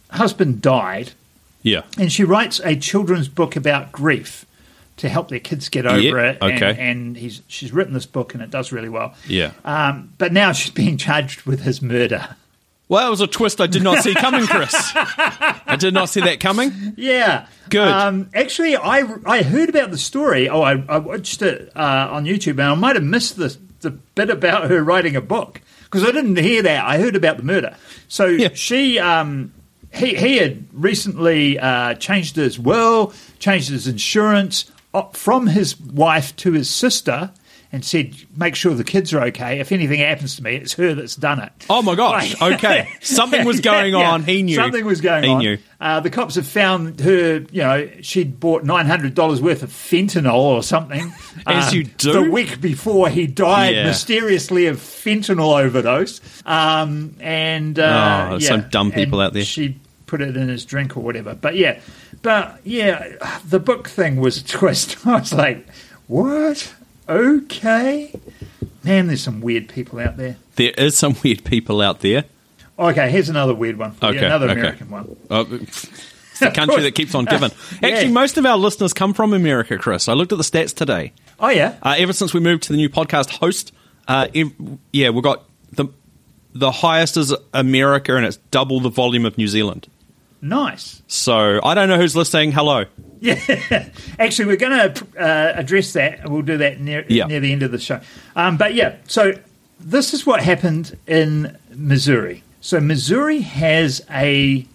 husband 0.10 0.62
died, 0.62 1.12
Yeah. 1.64 1.84
and 1.98 2.12
she 2.12 2.26
writes 2.26 2.60
a 2.66 2.76
children's 2.76 3.30
book 3.30 3.56
about 3.56 3.94
grief 3.94 4.46
to 5.02 5.10
help 5.10 5.30
their 5.30 5.40
kids 5.40 5.68
get 5.70 5.86
over 5.86 6.00
Yeah, 6.00 6.30
it. 6.32 6.38
And, 6.42 6.54
okay. 6.64 6.76
and 6.80 7.18
he's 7.18 7.42
she's 7.48 7.72
written 7.74 7.94
this 7.94 8.06
book, 8.06 8.34
and 8.34 8.42
it 8.42 8.50
does 8.50 8.72
really 8.72 8.90
well. 8.90 9.14
Yeah. 9.28 9.52
Um, 9.66 10.14
but 10.18 10.32
now 10.32 10.52
she's 10.54 10.72
being 10.72 10.98
charged 10.98 11.44
with 11.44 11.62
his 11.62 11.82
murder. 11.82 12.36
Well, 12.88 13.04
that 13.06 13.10
was 13.10 13.22
a 13.22 13.28
twist 13.28 13.62
I 13.62 13.68
did 13.68 13.84
not 13.84 14.04
see 14.04 14.14
coming, 14.14 14.46
Chris. 14.46 14.74
I 14.96 15.78
did 15.80 15.94
not 15.94 16.10
see 16.10 16.20
that 16.22 16.40
coming. 16.42 16.94
Yeah. 16.98 17.48
Good. 17.70 17.88
Um, 17.88 18.30
actually, 18.34 18.76
I, 18.76 19.08
I 19.26 19.44
heard 19.44 19.70
about 19.70 19.92
the 19.92 19.98
story. 19.98 20.50
Oh, 20.50 20.62
I, 20.62 20.84
I 20.90 20.98
watched 20.98 21.42
it 21.42 21.72
uh, 21.74 22.10
on 22.12 22.26
YouTube, 22.26 22.52
and 22.52 22.64
I 22.64 22.76
might 22.76 22.96
have 22.98 23.06
missed 23.06 23.38
the, 23.38 23.58
the 23.80 23.92
bit 23.92 24.30
about 24.30 24.70
her 24.70 24.84
writing 24.84 25.16
a 25.16 25.22
book 25.22 25.62
because 25.86 26.04
I 26.04 26.12
didn't 26.12 26.36
hear 26.36 26.62
that. 26.64 26.84
I 26.86 26.98
heard 27.00 27.16
about 27.16 27.38
the 27.38 27.44
murder. 27.44 27.78
So 28.10 28.26
Yeah. 28.26 28.50
she, 28.54 29.00
um, 29.00 29.54
he, 29.94 30.14
he 30.16 30.38
had 30.38 30.66
recently 30.74 31.58
uh, 31.60 31.94
changed 31.94 32.36
his 32.36 32.60
will, 32.60 33.14
changed 33.40 33.70
his 33.70 33.88
insurance 33.88 34.70
from 35.14 35.48
his 35.48 35.80
wife 35.80 36.36
to 36.38 36.52
his 36.54 36.70
sister. 36.70 37.32
And 37.74 37.86
said, 37.86 38.14
make 38.36 38.56
sure 38.56 38.74
the 38.76 38.84
kids 38.84 39.14
are 39.14 39.22
okay. 39.28 39.62
If 39.62 39.72
anything 39.72 40.02
happens 40.02 40.36
to 40.36 40.44
me, 40.44 40.56
it's 40.58 40.74
her 40.74 40.94
that's 40.94 41.16
done 41.16 41.40
it. 41.40 41.54
Oh 41.70 41.82
my 41.82 41.96
gosh. 41.96 42.38
Like- 42.42 42.56
Okay. 42.56 42.90
Something 43.00 43.46
was 43.46 43.62
going 43.62 43.94
Yeah, 43.94 44.12
on. 44.12 44.26
He 44.26 44.44
knew. 44.44 44.56
Something 44.56 44.84
was 44.86 45.00
going 45.00 45.24
He 45.24 45.30
on. 45.30 45.40
knew. 45.40 45.58
Uh, 45.80 46.02
the 46.02 46.10
cops 46.10 46.36
have 46.36 46.46
found 46.46 47.00
her, 47.00 47.46
you 47.50 47.62
know, 47.64 47.90
she'd 48.02 48.42
bought 48.42 48.66
$900 48.66 49.40
worth 49.40 49.64
of 49.64 49.70
fentanyl 49.70 50.34
or 50.34 50.62
something. 50.64 51.14
As 51.48 51.70
um, 51.70 51.76
you 51.78 51.84
do. 51.86 52.12
The 52.12 52.30
week 52.30 52.60
before 52.60 53.08
he 53.08 53.26
died 53.26 53.74
Yeah. 53.74 53.86
mysteriously 53.86 54.66
of 54.66 54.76
fentanyl 54.76 55.58
overdose. 55.64 56.20
Um, 56.46 57.16
and, 57.22 57.80
uh, 57.80 58.32
Oh, 58.32 58.38
yeah, 58.38 58.48
some 58.50 58.68
dumb 58.70 58.92
people 58.92 59.22
out 59.22 59.32
there. 59.32 59.46
She 59.46 59.80
put 60.12 60.22
it 60.22 60.36
in 60.36 60.50
his 60.50 60.66
drink 60.66 60.96
or 60.98 61.00
whatever. 61.00 61.34
But 61.34 61.56
yeah, 61.56 61.80
but 62.22 62.60
yeah, 62.66 63.16
the 63.48 63.60
book 63.60 63.88
thing 63.88 64.18
was 64.18 64.38
a 64.38 64.44
twist. 64.58 65.08
I 65.08 65.20
was 65.20 65.34
like, 65.34 65.66
what? 66.08 66.74
Okay. 67.10 68.14
Man, 68.84 69.08
there's 69.08 69.22
some 69.24 69.42
weird 69.42 69.70
people 69.70 70.00
out 70.00 70.18
there. 70.18 70.36
There 70.58 70.72
is 70.78 70.98
some 70.98 71.16
weird 71.24 71.44
people 71.44 71.82
out 71.82 72.02
there. 72.02 72.26
Okay, 72.78 73.10
here's 73.12 73.30
another 73.30 73.54
weird 73.54 73.78
one. 73.78 73.92
For 73.92 74.12
you, 74.12 74.18
Okay, 74.18 74.26
another 74.26 74.50
okay. 74.50 74.60
American 74.60 74.90
one. 74.90 75.16
Oh, 75.30 75.48
it's 75.52 76.40
the 76.40 76.52
country 76.52 76.82
that 76.82 76.94
keeps 76.96 77.14
on 77.16 77.26
giving. 77.26 77.52
Yeah. 77.82 77.90
Actually, 77.90 78.12
most 78.12 78.38
of 78.38 78.46
our 78.46 78.58
listeners 78.58 78.92
come 78.94 79.14
from 79.14 79.34
America, 79.34 79.78
Chris. 79.78 80.10
I 80.10 80.14
looked 80.14 80.32
at 80.32 80.38
the 80.40 80.44
stats 80.44 80.74
today. 80.76 81.14
Oh 81.40 81.50
yeah, 81.50 81.76
Uh, 81.82 81.96
ever 81.98 82.14
since 82.14 82.34
we 82.34 82.40
moved 82.40 82.64
to 82.64 82.74
the 82.74 82.78
new 82.78 82.90
podcast 82.90 83.30
host, 83.40 83.72
uh, 84.08 84.28
ev- 84.36 84.52
yeah, 84.92 85.10
we've 85.10 85.24
got 85.24 85.44
the 85.72 85.88
the 86.54 86.72
highest 86.72 87.18
is 87.18 87.34
America, 87.54 88.16
and 88.16 88.26
it's 88.26 88.38
double 88.52 88.80
the 88.80 88.90
volume 88.90 89.26
of 89.26 89.38
New 89.38 89.48
Zealand. 89.48 89.88
Nice. 90.42 91.02
So 91.08 91.60
I 91.64 91.74
don't 91.74 91.88
know 91.90 91.98
who's 91.98 92.16
listening. 92.16 92.52
Hello. 92.52 92.86
Yeah, 93.24 93.36
actually, 94.18 94.46
we're 94.46 94.56
going 94.56 94.94
to 94.94 95.06
uh, 95.16 95.54
address 95.56 95.94
that. 95.94 96.28
We'll 96.28 96.42
do 96.42 96.58
that 96.58 96.80
near 96.80 97.06
Yeah. 97.08 97.28
near 97.28 97.40
the 97.40 97.52
end 97.54 97.62
of 97.62 97.72
the 97.72 97.78
show. 97.78 98.02
Um, 98.36 98.58
but 98.58 98.74
yeah, 98.74 98.96
so 99.08 99.34
this 99.80 100.16
is 100.16 100.26
what 100.26 100.42
happened 100.42 100.98
in 101.06 101.56
Missouri. 101.70 102.42
So 102.62 102.80
Missouri 102.80 103.42
has 103.42 104.02
a 104.10 104.66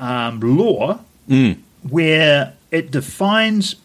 um, 0.00 0.40
law 0.40 0.98
where 1.88 2.54
it 2.72 2.90
defines 2.90 3.76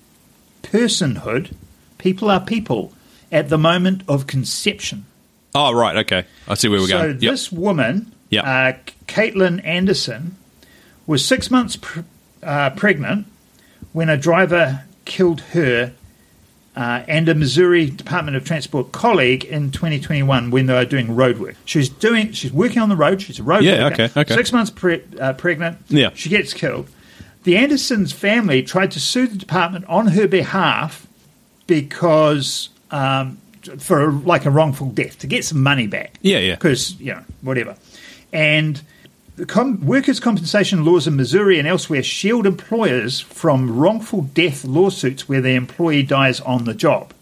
personhood. 0.63 1.53
People 1.99 2.29
are 2.31 2.39
people 2.39 2.93
at 3.31 3.49
the 3.49 3.57
moment 3.59 4.01
of 4.07 4.25
conception. 4.27 5.05
Oh, 5.53 5.73
right. 5.73 5.95
Okay. 5.97 6.25
I 6.47 6.55
see 6.55 6.69
where 6.69 6.79
we're 6.79 6.87
so 6.87 6.97
going. 6.99 7.21
Yep. 7.21 7.31
this 7.31 7.51
woman, 7.51 8.11
Yep. 8.31 8.43
uh, 8.45 8.73
Caitlin 9.07 9.63
Anderson, 9.63 10.37
was 11.07 11.25
six 11.25 11.49
months 11.49 11.75
pr- 11.77 12.01
uh, 12.43 12.69
pregnant 12.71 13.25
when 13.93 14.09
a 14.09 14.17
driver 14.17 14.83
killed 15.05 15.41
her 15.41 15.93
uh, 16.75 17.03
and 17.07 17.27
a 17.27 17.33
Missouri 17.33 17.89
Department 17.89 18.37
of 18.37 18.45
Transport 18.45 18.91
colleague 18.91 19.43
in 19.45 19.71
2021 19.71 20.51
when 20.51 20.67
they 20.67 20.73
were 20.73 20.85
doing 20.85 21.15
road 21.15 21.39
work. 21.39 21.55
She's 21.65 21.89
doing, 21.89 22.33
she's 22.33 22.53
working 22.53 22.79
on 22.83 22.89
the 22.89 22.95
road. 22.95 23.19
She's 23.21 23.39
a 23.39 23.43
road 23.43 23.63
Yeah, 23.63 23.85
worker. 23.89 24.03
okay, 24.03 24.21
okay. 24.21 24.35
Six 24.35 24.51
months 24.53 24.69
pre- 24.69 25.01
uh, 25.19 25.33
pregnant. 25.33 25.79
Yeah. 25.87 26.11
she 26.13 26.29
gets 26.29 26.53
killed. 26.53 26.87
The 27.45 27.57
Andersons' 27.57 28.11
family 28.11 28.61
tried 28.61 28.91
to 28.91 28.99
sue 28.99 29.25
the 29.25 29.37
department 29.37 29.85
on 29.85 30.07
her 30.07 30.27
behalf 30.27 31.07
because 31.65 32.69
um, 32.91 33.37
for 33.79 34.11
like 34.11 34.45
a 34.45 34.51
wrongful 34.51 34.89
death 34.91 35.19
to 35.19 35.27
get 35.27 35.45
some 35.45 35.63
money 35.63 35.87
back. 35.87 36.17
Yeah, 36.21 36.39
yeah. 36.39 36.55
Because 36.55 36.99
you 36.99 37.13
know 37.13 37.23
whatever, 37.41 37.75
and 38.33 38.81
com- 39.45 39.85
workers' 39.85 40.19
compensation 40.19 40.83
laws 40.83 41.07
in 41.07 41.15
Missouri 41.15 41.59
and 41.59 41.67
elsewhere 41.67 42.01
shield 42.03 42.47
employers 42.47 43.19
from 43.19 43.77
wrongful 43.77 44.21
death 44.23 44.65
lawsuits 44.65 45.29
where 45.29 45.41
the 45.41 45.51
employee 45.51 46.03
dies 46.03 46.41
on 46.41 46.65
the 46.65 46.73
job, 46.73 47.13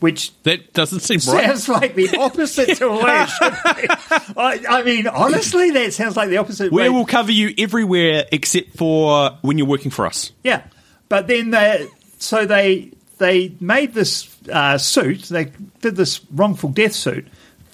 which. 0.00 0.32
that 0.42 0.72
doesn't 0.72 1.00
seem 1.00 1.16
right. 1.32 1.46
Sounds 1.46 1.68
like 1.68 1.94
the 1.94 2.16
opposite 2.18 2.76
to 2.78 2.92
it. 2.92 4.36
I, 4.36 4.64
I 4.68 4.82
mean, 4.82 5.06
honestly, 5.06 5.70
that 5.70 5.92
sounds 5.94 6.16
like 6.16 6.28
the 6.28 6.36
opposite. 6.36 6.72
We 6.72 6.82
way. 6.82 6.88
will 6.90 7.06
cover 7.06 7.32
you 7.32 7.54
everywhere 7.56 8.24
except 8.32 8.76
for 8.76 9.30
when 9.42 9.56
you're 9.58 9.66
working 9.66 9.90
for 9.90 10.06
us. 10.06 10.32
Yeah, 10.44 10.62
but 11.08 11.26
then 11.26 11.50
they 11.50 11.88
so 12.18 12.44
they 12.46 12.92
they 13.18 13.54
made 13.60 13.94
this 13.94 14.28
uh, 14.50 14.78
suit. 14.78 15.22
They 15.24 15.52
did 15.80 15.96
this 15.96 16.20
wrongful 16.32 16.70
death 16.70 16.94
suit 16.94 17.26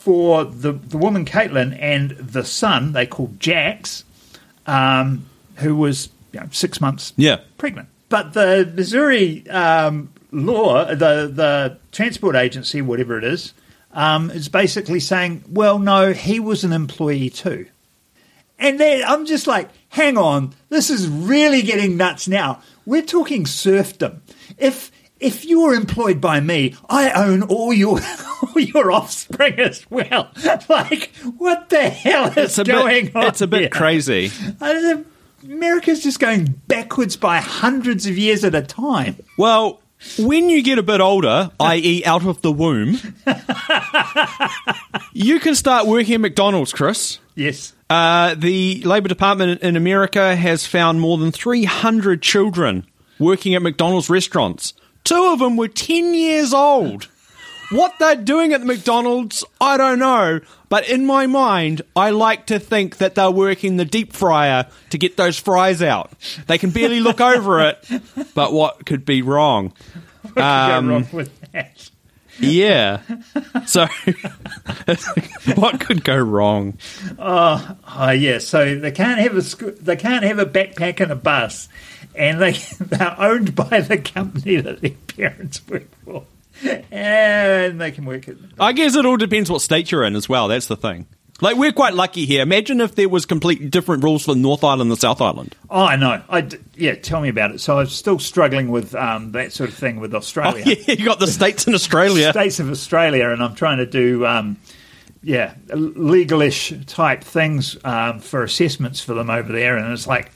for 0.07 0.45
the 0.45 0.71
the 0.73 0.97
woman 0.97 1.25
Caitlin 1.25 1.77
and 1.81 2.13
the 2.13 2.45
son 2.45 2.93
they 2.93 3.07
called 3.07 3.41
Jax, 3.41 4.05
um, 4.65 5.27
who 5.57 5.75
was 5.75 6.11
you 6.33 6.39
know, 6.39 6.47
six 6.53 6.81
months 6.81 7.13
Yeah. 7.17 7.39
pregnant. 7.59 7.89
But 8.09 8.33
the 8.33 8.71
Missouri 8.73 9.49
um, 9.51 10.11
law, 10.31 10.85
the 10.85 11.27
the 11.35 11.79
transport 11.91 12.37
agency, 12.37 12.81
whatever 12.83 13.19
it 13.19 13.25
is, 13.25 13.53
um, 13.93 14.31
is 14.31 14.49
basically 14.49 15.01
saying, 15.01 15.43
well, 15.49 15.81
no, 15.81 16.13
he 16.13 16.39
was 16.39 16.63
an 16.63 16.73
employee 16.73 17.31
too. 17.31 17.67
And 18.61 18.79
then 18.79 19.03
I'm 19.05 19.27
just 19.27 19.49
like, 19.49 19.71
hang 19.89 20.17
on, 20.17 20.55
this 20.69 20.89
is 20.89 21.09
really 21.09 21.63
getting 21.63 21.97
nuts 21.97 22.29
now. 22.29 22.63
We're 22.87 23.03
talking 23.03 23.45
serfdom. 23.45 24.23
If 24.57 24.93
if 25.19 25.45
you're 25.45 25.75
employed 25.75 26.21
by 26.21 26.41
me, 26.41 26.75
I 26.89 27.11
own 27.11 27.43
all 27.43 27.73
your 27.73 28.01
all 28.43 28.61
your 28.61 28.93
offspring 28.93 29.59
as 29.59 29.89
well. 29.91 30.31
Like, 30.69 31.13
what 31.37 31.69
the 31.69 31.89
hell 31.89 32.37
is 32.37 32.57
going 32.57 33.07
bit, 33.07 33.17
on? 33.17 33.27
It's 33.27 33.41
a 33.41 33.47
bit 33.47 33.61
here? 33.61 33.69
crazy. 33.69 34.31
America's 35.45 36.03
just 36.03 36.19
going 36.19 36.47
backwards 36.67 37.17
by 37.17 37.39
hundreds 37.39 38.07
of 38.07 38.19
years 38.19 38.43
at 38.45 38.55
a 38.55 38.63
time. 38.63 39.17
Well, 39.39 39.81
when 40.19 40.51
you 40.51 40.63
get 40.63 40.79
a 40.79 40.83
bit 40.83 41.01
older, 41.01 41.51
i.e., 41.61 42.05
out 42.05 42.27
of 42.27 42.43
the 42.43 42.53
womb, 42.53 42.99
you 45.13 45.41
can 45.41 45.55
start 45.55 45.87
working 45.87 46.15
at 46.15 46.21
McDonald's, 46.21 46.73
Chris. 46.73 47.19
Yes. 47.35 47.75
Uh, 47.89 48.35
the 48.35 48.83
Labor 48.83 49.09
Department 49.09 49.61
in 49.63 49.77
America 49.77 50.35
has 50.35 50.67
found 50.67 51.01
more 51.01 51.19
than 51.19 51.31
300 51.31 52.23
children 52.23 52.87
working 53.19 53.55
at 53.55 53.63
McDonald's 53.63 54.11
restaurants. 54.11 54.75
Two 55.07 55.31
of 55.33 55.39
them 55.39 55.57
were 55.57 55.69
10 55.69 56.13
years 56.15 56.53
old. 56.53 57.09
What 57.71 57.95
they're 57.99 58.15
doing 58.17 58.53
at 58.53 58.61
the 58.61 58.67
McDonald's, 58.67 59.45
I 59.61 59.77
don't 59.77 59.99
know. 59.99 60.41
But 60.69 60.89
in 60.89 61.07
my 61.07 61.27
mind, 61.27 61.83
I 61.97 62.11
like 62.11 62.47
to 62.47 62.59
think 62.59 62.99
that 62.99 63.15
they're 63.15 63.31
working 63.31 63.77
the 63.77 63.85
deep 63.85 64.13
fryer 64.13 64.67
to 64.91 64.99
get 64.99 65.17
those 65.17 65.39
fries 65.39 65.81
out. 65.83 66.13
They 66.47 66.59
can 66.59 66.71
barely 66.71 67.01
look 67.01 67.21
over 67.33 67.61
it, 67.61 67.85
but 68.35 68.53
what 68.53 68.85
could 68.87 69.05
be 69.05 69.23
wrong? 69.23 69.73
What 70.23 70.35
could 70.35 70.43
Um, 70.43 70.87
go 70.89 70.93
wrong 70.93 71.09
with 71.13 71.53
that? 71.53 71.91
Yeah. 72.39 73.01
So, 73.67 73.87
what 75.57 75.81
could 75.81 76.05
go 76.05 76.17
wrong? 76.17 76.79
Oh 77.19 78.11
yeah, 78.11 78.39
so 78.39 78.79
they 78.79 78.91
can't 78.93 79.19
have 79.21 79.37
a 79.37 79.73
they 79.73 79.97
can't 79.97 80.25
have 80.25 80.39
a 80.39 80.47
backpack 80.47 81.01
and 81.01 81.11
a 81.11 81.17
bus, 81.17 81.69
and 82.17 82.41
they 82.41 82.53
they're 82.81 83.15
owned 83.21 83.55
by 83.55 83.81
the 83.81 83.99
company 83.99 84.57
that 84.57 84.81
their 84.81 84.91
parents 85.17 85.61
work 85.69 85.89
for, 86.05 86.25
and 86.91 87.81
they 87.81 87.91
can 87.91 88.05
work 88.05 88.29
it. 88.29 88.39
I 88.59 88.73
guess 88.73 88.95
it 88.95 89.07
all 89.07 89.17
depends 89.17 89.51
what 89.51 89.61
state 89.61 89.91
you're 89.91 90.05
in 90.05 90.17
as 90.17 90.29
well. 90.29 90.49
That's 90.49 90.67
the 90.67 90.77
thing. 90.77 91.07
Like 91.43 91.57
we're 91.57 91.73
quite 91.73 91.93
lucky 91.93 92.25
here. 92.25 92.41
Imagine 92.41 92.81
if 92.81 92.95
there 92.95 93.11
was 93.11 93.27
completely 93.27 93.69
different 93.69 94.03
rules 94.03 94.25
for 94.25 94.35
North 94.35 94.65
Island 94.65 94.91
and 94.91 94.99
South 94.99 95.21
Island. 95.21 95.55
Oh, 95.69 95.85
I 95.85 95.97
know. 95.97 96.23
I 96.31 96.41
d- 96.41 96.57
yeah, 96.77 96.95
tell 96.95 97.21
me 97.21 97.29
about 97.29 97.51
it. 97.51 97.61
So 97.61 97.79
I'm 97.79 97.89
still 97.89 98.19
struggling 98.19 98.71
with 98.71 98.95
um, 98.95 99.33
that 99.33 99.53
sort 99.53 99.69
of 99.69 99.77
thing 99.77 100.01
with 100.01 100.15
Oh, 100.15 100.19
Australia. 100.19 100.65
yeah, 100.67 100.95
you 100.95 101.05
got 101.05 101.21
the 101.21 101.27
states 101.27 101.67
in 101.67 101.75
Australia. 101.75 102.31
states 102.31 102.59
of 102.59 102.71
Australia, 102.71 103.29
and 103.29 103.43
I'm 103.43 103.55
trying 103.55 103.77
to 103.79 103.85
do, 103.87 104.25
um, 104.25 104.57
yeah, 105.23 105.57
legalish 105.67 106.87
type 106.87 107.23
things 107.23 107.77
um, 107.85 108.21
for 108.21 108.43
assessments 108.43 109.01
for 109.03 109.13
them 109.13 109.29
over 109.29 109.53
there, 109.53 109.77
and 109.77 109.93
it's 109.93 110.07
like, 110.07 110.33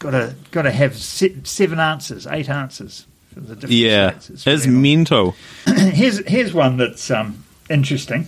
oh, 0.00 0.10
gotta 0.10 0.34
gotta 0.50 0.70
have 0.70 0.96
se- 0.96 1.44
seven 1.44 1.78
answers, 1.78 2.26
eight 2.26 2.48
answers 2.48 3.06
for 3.34 3.40
the 3.40 3.54
different 3.54 3.72
Yeah, 3.72 4.18
states. 4.18 4.46
it's 4.46 4.66
mental. 4.66 5.34
here's 5.66 6.18
here's 6.26 6.52
one 6.54 6.76
that's 6.76 7.10
um, 7.10 7.44
interesting. 7.68 8.26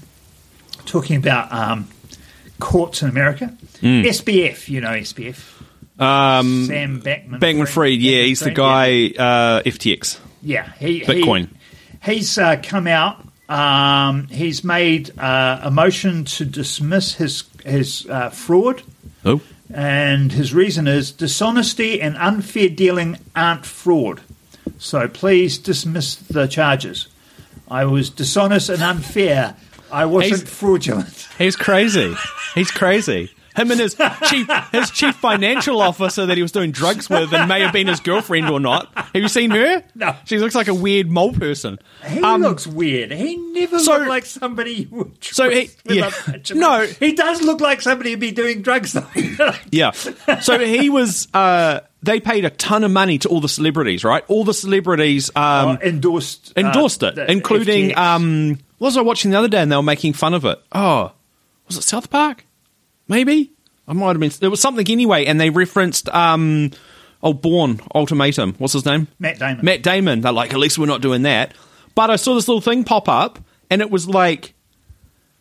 Talking 0.87 1.17
about 1.17 1.53
um, 1.53 1.89
courts 2.59 3.03
in 3.03 3.09
America, 3.09 3.57
SBF, 3.81 4.69
you 4.69 4.81
know 4.81 4.91
SBF. 4.91 5.61
Um, 5.99 6.65
Sam 6.67 7.01
Bankman. 7.03 7.39
Bankman 7.39 7.69
Fried, 7.69 8.01
yeah, 8.01 8.23
he's 8.23 8.41
the 8.41 8.51
Bankman-Fried, 8.51 9.17
guy 9.17 9.23
uh, 9.59 9.63
FTX. 9.63 10.19
Yeah, 10.43 10.73
he, 10.81 11.03
Bitcoin. 11.03 11.49
He, 12.03 12.15
he's 12.15 12.37
uh, 12.39 12.57
come 12.63 12.89
out 12.89 13.25
Um, 13.49 14.27
he's 14.29 14.65
made 14.65 15.17
uh, 15.19 15.61
a 15.63 15.71
motion 15.71 16.25
to 16.25 16.45
dismiss 16.45 17.15
his 17.15 17.45
his 17.65 18.07
uh, 18.09 18.31
fraud, 18.31 18.83
Oh, 19.25 19.41
and 19.75 20.33
his 20.33 20.53
reason 20.55 20.87
is 20.87 21.13
dishonesty 21.13 22.01
and 22.01 22.17
unfair 22.17 22.69
dealing 22.69 23.19
aren't 23.35 23.65
fraud. 23.67 24.21
So 24.79 25.09
please 25.09 25.59
dismiss 25.59 26.15
the 26.15 26.47
charges. 26.47 27.09
I 27.71 27.85
was 27.85 28.11
dishonest 28.11 28.69
and 28.69 28.83
unfair. 28.83 29.57
I 29.91 30.05
wasn't 30.07 30.41
He's- 30.43 30.51
fraudulent. 30.51 31.29
he's 31.39 31.57
crazy. 31.57 32.15
He's 32.55 32.71
crazy. 32.71 33.31
Him 33.57 33.71
and 33.71 33.81
his 33.81 33.95
chief, 34.29 34.49
his 34.73 34.91
chief 34.91 35.15
financial 35.17 35.81
officer 35.83 36.27
that 36.27 36.37
he 36.37 36.43
was 36.43 36.53
doing 36.53 36.71
drugs 36.73 37.09
with, 37.11 37.33
and 37.33 37.49
may 37.49 37.61
have 37.61 37.73
been 37.73 37.87
his 37.87 38.01
girlfriend 38.01 38.49
or 38.49 38.61
not. 38.61 38.91
Have 38.97 39.15
you 39.15 39.29
seen 39.29 39.51
her? 39.51 39.83
No. 39.95 40.15
She 40.25 40.39
looks 40.39 40.55
like 40.55 40.69
a 40.69 40.75
weird 40.75 41.11
mole 41.11 41.33
person. 41.33 41.79
He 42.07 42.21
Um, 42.21 42.43
looks 42.43 42.67
weird. 42.67 43.13
He 43.13 43.37
never 43.37 43.79
so- 43.79 43.97
looked 43.99 44.09
like 44.09 44.25
somebody 44.27 44.73
you 44.73 44.89
would 44.91 45.13
So 45.25 45.51
he- 45.51 45.71
yeah. 45.85 46.09
a 46.27 46.31
bunch 46.31 46.51
of 46.51 46.57
No. 46.57 46.87
he 46.87 47.13
does 47.13 47.43
look 47.43 47.61
like 47.61 47.81
somebody 47.83 48.11
who'd 48.11 48.21
be 48.21 48.31
doing 48.33 48.63
drugs 48.63 48.93
though. 49.39 49.53
Yeah. 49.71 49.91
So 49.93 50.59
he 50.59 50.89
was. 50.91 51.29
Uh, 51.35 51.81
they 52.05 52.19
paid 52.19 52.45
a 52.45 52.51
ton 52.51 52.83
of 52.83 52.91
money 52.91 53.19
to 53.19 53.29
all 53.29 53.41
the 53.41 53.49
celebrities, 53.49 54.03
right? 54.03 54.25
All 54.27 54.43
the 54.45 54.55
celebrities 54.55 55.31
um, 55.37 55.79
endorsed 55.83 56.53
uh, 56.57 56.61
endorsed 56.63 57.03
it, 57.05 57.17
including. 57.31 57.97
Um, 57.97 58.59
what 58.79 58.87
was 58.89 58.97
I 58.97 59.03
watching 59.03 59.31
the 59.31 59.39
other 59.39 59.47
day? 59.49 59.61
And 59.63 59.71
they 59.71 59.77
were 59.77 59.83
making 59.85 60.15
fun 60.15 60.35
of 60.35 60.45
it. 60.45 60.61
Oh, 60.73 61.13
was 61.69 61.77
it 61.77 61.83
South 61.83 62.11
Park? 62.11 62.45
Maybe 63.09 63.53
I 63.87 63.93
might 63.93 64.09
have 64.09 64.21
been. 64.21 64.31
There 64.41 64.51
was 64.51 64.61
something 64.61 64.89
anyway, 64.91 65.27
and 65.27 65.41
they 65.41 65.51
referenced. 65.51 66.09
Um, 66.11 66.71
oh, 67.23 67.35
Bourne 67.35 67.81
Ultimatum. 67.95 68.55
What's 68.59 68.73
his 68.73 68.85
name? 68.85 69.09
Matt 69.19 69.39
Damon. 69.39 69.65
Matt 69.65 69.83
Damon. 69.83 70.21
They're 70.21 70.33
like, 70.33 70.53
at 70.53 70.59
least 70.59 70.79
we're 70.79 70.87
not 70.87 71.03
doing 71.03 71.23
that. 71.23 71.55
But 71.95 72.11
I 72.11 72.17
saw 72.17 72.35
this 72.35 72.49
little 72.49 72.61
thing 72.61 72.85
pop 72.85 73.09
up, 73.09 73.39
and 73.71 73.83
it 73.83 73.91
was 73.91 74.09
like, 74.09 74.55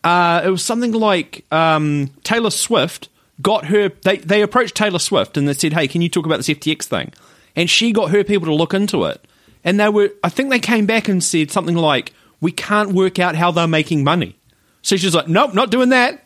uh, 0.04 0.42
it 0.44 0.50
was 0.50 0.64
something 0.64 0.92
like 0.92 1.44
um, 1.52 2.10
Taylor 2.24 2.50
Swift 2.50 3.08
got 3.40 3.66
her. 3.66 3.90
They 4.02 4.18
they 4.18 4.42
approached 4.42 4.74
Taylor 4.74 4.98
Swift 4.98 5.36
and 5.36 5.48
they 5.48 5.54
said, 5.54 5.72
"Hey, 5.72 5.88
can 5.88 6.02
you 6.02 6.08
talk 6.08 6.26
about 6.26 6.38
this 6.38 6.48
FTX 6.48 6.84
thing?" 6.84 7.12
And 7.54 7.70
she 7.70 7.92
got 7.92 8.10
her 8.10 8.24
people 8.24 8.46
to 8.46 8.54
look 8.54 8.74
into 8.74 9.04
it, 9.04 9.24
and 9.64 9.78
they 9.78 9.88
were. 9.88 10.10
I 10.22 10.28
think 10.28 10.50
they 10.50 10.60
came 10.60 10.86
back 10.86 11.08
and 11.08 11.22
said 11.22 11.50
something 11.50 11.76
like, 11.76 12.12
"We 12.40 12.52
can't 12.52 12.92
work 12.92 13.18
out 13.18 13.36
how 13.36 13.50
they're 13.50 13.68
making 13.68 14.04
money." 14.04 14.36
So 14.82 14.96
she's 14.96 15.14
like, 15.14 15.28
"Nope, 15.28 15.54
not 15.54 15.70
doing 15.70 15.90
that." 15.90 16.21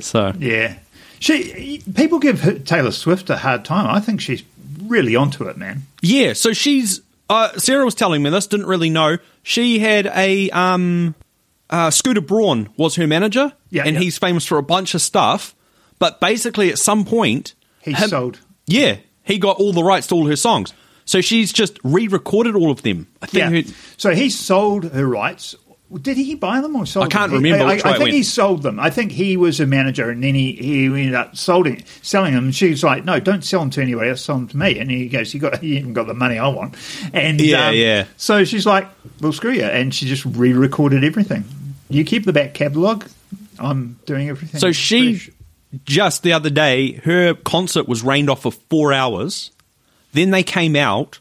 So 0.00 0.32
Yeah, 0.38 0.76
she. 1.18 1.82
People 1.94 2.18
give 2.18 2.64
Taylor 2.64 2.90
Swift 2.92 3.30
a 3.30 3.36
hard 3.36 3.64
time. 3.64 3.86
I 3.88 4.00
think 4.00 4.20
she's 4.20 4.42
really 4.84 5.16
onto 5.16 5.44
it, 5.44 5.56
man. 5.56 5.82
Yeah, 6.02 6.32
so 6.34 6.52
she's 6.52 7.00
uh, 7.30 7.56
Sarah 7.58 7.84
was 7.84 7.94
telling 7.94 8.22
me 8.22 8.30
this, 8.30 8.46
didn't 8.46 8.66
really 8.66 8.90
know. 8.90 9.18
She 9.42 9.78
had 9.78 10.06
a 10.06 10.50
um 10.50 11.14
uh, 11.70 11.90
Scooter 11.90 12.20
Braun 12.20 12.68
was 12.76 12.94
her 12.96 13.06
manager, 13.06 13.52
Yeah, 13.70 13.84
and 13.86 13.94
yeah. 13.96 14.00
he's 14.02 14.18
famous 14.18 14.44
for 14.46 14.58
a 14.58 14.62
bunch 14.62 14.94
of 14.94 15.00
stuff. 15.02 15.54
But 15.98 16.20
basically, 16.20 16.70
at 16.70 16.78
some 16.78 17.04
point, 17.04 17.54
He 17.80 17.92
him- 17.92 18.08
sold. 18.10 18.38
Yeah, 18.66 18.96
he 19.24 19.38
got 19.38 19.56
all 19.56 19.72
the 19.72 19.82
rights 19.82 20.06
to 20.08 20.14
all 20.14 20.26
her 20.26 20.36
songs. 20.36 20.72
So 21.04 21.20
she's 21.20 21.52
just 21.52 21.78
re-recorded 21.84 22.54
all 22.56 22.70
of 22.70 22.82
them. 22.82 23.06
I 23.22 23.26
think. 23.26 23.38
Yeah. 23.52 23.62
her- 23.62 23.74
So 23.96 24.14
he 24.14 24.28
sold 24.28 24.84
her 24.92 25.06
rights. 25.06 25.54
Did 26.02 26.16
he 26.16 26.34
buy 26.34 26.60
them 26.60 26.74
or 26.74 26.84
sold 26.84 27.06
I 27.06 27.08
can't 27.08 27.30
them? 27.30 27.44
He- 27.44 27.52
remember 27.52 27.70
I, 27.70 27.76
I 27.76 27.78
think 27.78 27.98
went. 27.98 28.12
he 28.12 28.24
sold 28.24 28.62
them. 28.62 28.80
I 28.80 28.90
think 28.90 29.12
he 29.12 29.36
was 29.36 29.60
a 29.60 29.66
manager, 29.66 30.10
and 30.10 30.22
then 30.22 30.34
he, 30.34 30.52
he 30.52 30.86
ended 30.86 31.14
up 31.14 31.34
it, 31.34 31.84
selling 32.02 32.34
them. 32.34 32.46
And 32.46 32.54
she's 32.54 32.82
like, 32.82 33.04
"No, 33.04 33.20
don't 33.20 33.44
sell 33.44 33.60
them 33.60 33.70
to 33.70 33.82
anybody 33.82 34.10
else. 34.10 34.22
Sell 34.24 34.36
them 34.36 34.48
to 34.48 34.56
me." 34.56 34.80
And 34.80 34.90
he 34.90 35.08
goes, 35.08 35.32
"You 35.32 35.38
got, 35.38 35.62
you 35.62 35.76
haven't 35.76 35.92
got 35.92 36.08
the 36.08 36.14
money 36.14 36.38
I 36.38 36.48
want." 36.48 36.74
And 37.12 37.40
Yeah, 37.40 37.68
um, 37.68 37.74
yeah. 37.76 38.06
So 38.16 38.44
she's 38.44 38.66
like, 38.66 38.88
"Well, 39.20 39.32
screw 39.32 39.52
you," 39.52 39.62
and 39.62 39.94
she 39.94 40.06
just 40.06 40.24
re-recorded 40.24 41.04
everything. 41.04 41.44
You 41.88 42.04
keep 42.04 42.24
the 42.24 42.32
back 42.32 42.52
catalogue. 42.52 43.08
I'm 43.60 43.98
doing 44.06 44.28
everything. 44.28 44.58
So 44.58 44.72
she 44.72 45.14
fresh. 45.18 45.34
just 45.84 46.24
the 46.24 46.32
other 46.32 46.50
day, 46.50 46.94
her 47.04 47.34
concert 47.34 47.86
was 47.86 48.02
rained 48.02 48.28
off 48.28 48.42
for 48.42 48.50
four 48.50 48.92
hours. 48.92 49.52
Then 50.12 50.30
they 50.30 50.42
came 50.42 50.74
out, 50.74 51.20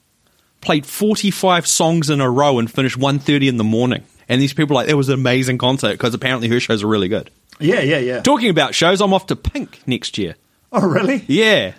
played 0.61 0.87
forty-five 0.87 1.67
songs 1.67 2.09
in 2.09 2.19
a 2.19 2.29
row, 2.31 2.57
and 2.57 2.71
finished 2.71 2.97
1.30 2.97 3.47
in 3.47 3.57
the 3.57 3.63
morning. 3.63 4.03
And 4.27 4.41
these 4.41 4.53
people 4.53 4.75
are 4.77 4.81
like, 4.83 4.89
it 4.89 4.95
was 4.95 5.09
an 5.09 5.13
amazing 5.15 5.57
concert 5.57 5.91
because 5.91 6.13
apparently 6.13 6.47
her 6.49 6.59
shows 6.59 6.83
are 6.83 6.87
really 6.87 7.07
good. 7.07 7.29
Yeah, 7.59 7.81
yeah, 7.81 7.99
yeah. 7.99 8.21
Talking 8.21 8.49
about 8.49 8.75
shows, 8.75 9.01
I'm 9.01 9.13
off 9.13 9.27
to 9.27 9.35
Pink 9.35 9.81
next 9.87 10.17
year. 10.17 10.35
Oh, 10.71 10.85
really? 10.85 11.23
Yeah, 11.27 11.73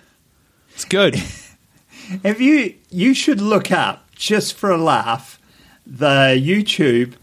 it's 0.73 0.85
good. 0.85 1.15
Have 2.23 2.39
you? 2.41 2.73
You 2.89 3.13
should 3.13 3.41
look 3.41 3.71
up 3.71 4.09
just 4.15 4.53
for 4.55 4.71
a 4.71 4.77
laugh 4.77 5.39
the 5.85 6.35
YouTube 6.41 7.13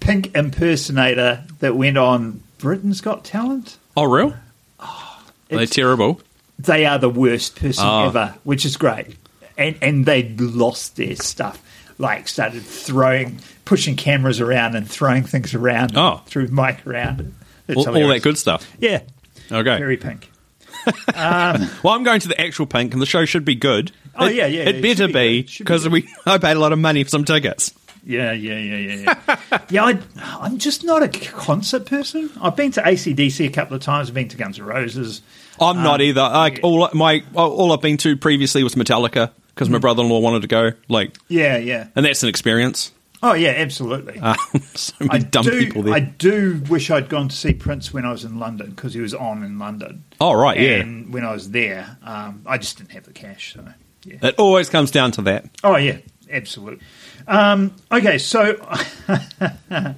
Pink 0.00 0.34
impersonator 0.36 1.44
that 1.60 1.74
went 1.76 1.96
on 1.96 2.42
Britain's 2.58 3.00
Got 3.00 3.24
Talent. 3.24 3.78
oh, 3.96 4.04
real? 4.04 4.34
Oh, 4.80 5.24
They're 5.48 5.66
terrible. 5.66 6.20
They 6.58 6.86
are 6.86 6.98
the 6.98 7.08
worst 7.10 7.56
person 7.56 7.84
Oh. 7.86 8.06
ever, 8.08 8.34
which 8.44 8.64
is 8.64 8.76
great. 8.76 9.16
And 9.58 9.76
and 9.80 10.04
they 10.06 10.28
lost 10.38 10.96
their 10.96 11.16
stuff. 11.16 11.62
Like 11.98 12.28
started 12.28 12.62
throwing, 12.62 13.38
pushing 13.64 13.96
cameras 13.96 14.40
around 14.40 14.74
and 14.76 14.88
throwing 14.88 15.22
things 15.22 15.54
around. 15.54 15.96
Oh. 15.96 16.22
through 16.26 16.48
mic 16.48 16.86
around. 16.86 17.34
All, 17.74 17.88
all 17.88 18.08
that 18.08 18.22
good 18.22 18.38
stuff. 18.38 18.70
Yeah. 18.78 19.00
Okay. 19.50 19.78
Very 19.78 19.96
pink. 19.96 20.30
Well, 21.14 21.94
I'm 21.94 22.04
going 22.04 22.20
to 22.20 22.28
the 22.28 22.40
actual 22.40 22.66
Pink, 22.66 22.92
and 22.92 23.02
the 23.02 23.06
show 23.06 23.24
should 23.24 23.44
be 23.44 23.56
good. 23.56 23.90
Oh, 24.14 24.26
It- 24.26 24.36
yeah, 24.36 24.46
yeah, 24.46 24.62
It 24.62 24.76
it 24.76 24.82
better 24.82 25.06
be 25.08 25.12
be 25.12 25.42
be 25.42 25.48
because 25.58 25.88
we 25.88 26.08
I 26.26 26.38
paid 26.38 26.52
a 26.56 26.60
lot 26.60 26.72
of 26.72 26.78
money 26.78 27.02
for 27.02 27.10
some 27.10 27.24
tickets. 27.24 27.72
Yeah, 28.04 28.30
yeah, 28.30 28.56
yeah, 28.56 28.76
yeah, 28.76 29.14
yeah. 29.48 29.58
yeah, 29.70 29.84
I, 29.84 29.98
I'm 30.40 30.58
just 30.58 30.84
not 30.84 31.02
a 31.02 31.08
concert 31.08 31.86
person. 31.86 32.30
I've 32.40 32.54
been 32.54 32.70
to 32.72 32.82
ACDC 32.82 33.46
a 33.46 33.50
couple 33.50 33.74
of 33.76 33.82
times. 33.82 34.08
I've 34.08 34.14
been 34.14 34.28
to 34.28 34.36
Guns 34.36 34.60
N' 34.60 34.64
Roses. 34.66 35.22
I'm 35.60 35.78
Um, 35.78 35.82
not 35.82 36.00
either. 36.00 36.20
Like 36.20 36.60
all 36.62 36.88
my 36.94 37.24
all 37.34 37.72
I've 37.72 37.80
been 37.80 37.96
to 37.98 38.16
previously 38.16 38.62
was 38.62 38.76
Metallica 38.76 39.32
because 39.56 39.68
Mm. 39.68 39.72
my 39.72 39.78
brother-in-law 39.78 40.20
wanted 40.20 40.42
to 40.42 40.48
go. 40.48 40.70
Like, 40.88 41.16
Yeah, 41.28 41.56
yeah. 41.56 41.88
and 41.96 42.06
that's 42.06 42.22
an 42.22 42.28
experience. 42.28 42.92
Oh, 43.22 43.32
yeah, 43.32 43.54
absolutely. 43.56 44.20
Uh, 44.20 44.34
so 44.74 44.94
I 45.00 45.14
many 45.18 45.24
dumb 45.24 45.44
do. 45.46 45.58
people 45.58 45.82
there. 45.82 45.94
I 45.94 46.00
do 46.00 46.62
wish 46.68 46.90
I'd 46.90 47.08
gone 47.08 47.28
to 47.28 47.34
see 47.34 47.54
Prince 47.54 47.92
when 47.92 48.04
I 48.04 48.12
was 48.12 48.24
in 48.24 48.38
London 48.38 48.70
because 48.70 48.92
he 48.94 49.00
was 49.00 49.14
on 49.14 49.42
in 49.42 49.58
London. 49.58 50.04
oh 50.20 50.34
right, 50.34 50.60
yeah. 50.60 50.76
And 50.76 51.12
when 51.12 51.24
I 51.24 51.32
was 51.32 51.50
there, 51.50 51.96
um, 52.04 52.42
I 52.46 52.58
just 52.58 52.76
didn't 52.76 52.92
have 52.92 53.04
the 53.04 53.12
cash. 53.12 53.54
So 53.54 53.64
yeah. 54.04 54.18
It 54.22 54.34
always 54.38 54.68
comes 54.68 54.90
down 54.90 55.10
to 55.12 55.22
that. 55.22 55.46
Oh 55.64 55.76
yeah, 55.76 55.96
absolutely. 56.30 56.84
Um, 57.26 57.72
okay, 57.90 58.18
so 58.18 58.56
I, 59.08 59.94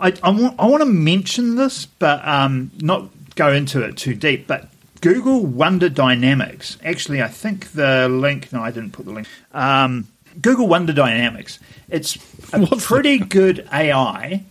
I, 0.00 0.30
want, 0.30 0.54
I 0.58 0.66
want 0.66 0.80
to 0.82 0.86
mention 0.88 1.54
this, 1.56 1.86
but 1.86 2.26
um, 2.26 2.70
not 2.80 3.08
go 3.36 3.52
into 3.52 3.82
it 3.82 3.96
too 3.96 4.14
deep. 4.14 4.46
But 4.46 4.68
Google 5.00 5.44
Wonder 5.46 5.88
Dynamics. 5.88 6.78
Actually, 6.84 7.22
I 7.22 7.28
think 7.28 7.72
the 7.72 8.08
link. 8.08 8.52
No, 8.52 8.62
I 8.62 8.70
didn't 8.70 8.92
put 8.92 9.06
the 9.06 9.12
link. 9.12 9.28
Um, 9.52 10.08
Google 10.40 10.68
Wonder 10.68 10.92
Dynamics. 10.92 11.58
It's 11.88 12.16
a 12.52 12.66
pretty 12.76 13.18
good 13.18 13.68
AI. 13.72 14.44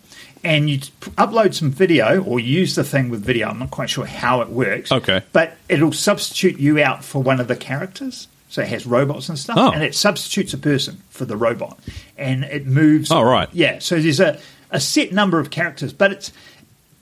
And 0.44 0.70
you 0.70 0.78
upload 1.18 1.54
some 1.56 1.72
video 1.72 2.24
or 2.24 2.40
use 2.40 2.76
the 2.76 2.84
thing 2.84 3.10
with 3.10 3.22
video. 3.22 3.50
I'm 3.50 3.60
not 3.60 3.72
quite 3.72 3.90
sure 3.90 4.06
how 4.06 4.42
it 4.42 4.50
works. 4.50 4.92
Okay. 4.92 5.24
But 5.34 5.58
it'll 5.68 5.92
substitute 5.92 6.60
you 6.60 6.80
out 6.82 7.04
for 7.04 7.22
one 7.22 7.40
of 7.40 7.48
the 7.48 7.56
characters. 7.56 8.28
So 8.50 8.62
it 8.62 8.70
has 8.70 8.86
robots 8.86 9.30
and 9.30 9.38
stuff. 9.38 9.58
Oh. 9.60 9.72
And 9.72 9.84
it 9.84 9.94
substitutes 9.94 10.54
a 10.54 10.58
person 10.58 11.02
for 11.10 11.26
the 11.26 11.36
robot. 11.36 11.80
And 12.18 12.44
it 12.46 12.66
moves. 12.66 13.12
Oh, 13.12 13.24
right. 13.24 13.50
Yeah. 13.52 13.80
So 13.80 14.00
there's 14.00 14.20
a, 14.20 14.40
a 14.72 14.80
set 14.80 15.12
number 15.12 15.40
of 15.40 15.50
characters, 15.50 15.92
but 15.92 16.12
it's 16.12 16.32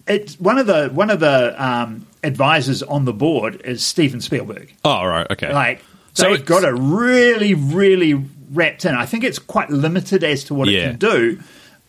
it's 0.08 0.40
one 0.40 0.58
of 0.58 0.68
the 0.68 0.90
one 0.90 1.10
of 1.10 1.20
the 1.20 1.64
um, 1.64 2.06
advisors 2.24 2.84
on 2.84 3.06
the 3.06 3.14
board 3.14 3.62
is 3.66 3.86
Steven 3.86 4.22
Spielberg. 4.22 4.74
Oh 4.84 5.06
right, 5.06 5.30
okay. 5.32 5.52
Like 5.54 5.84
So 6.14 6.24
they've 6.24 6.34
it's- 6.42 6.48
got 6.48 6.64
it 6.64 6.74
really, 6.78 7.54
really 7.54 8.14
wrapped 8.52 8.86
in. 8.86 8.96
I 8.96 9.06
think 9.06 9.24
it's 9.24 9.40
quite 9.40 9.70
limited 9.70 10.24
as 10.24 10.44
to 10.46 10.54
what 10.54 10.68
Yeah. 10.70 10.80
it 10.82 10.84
can 10.92 11.00
do, 11.00 11.40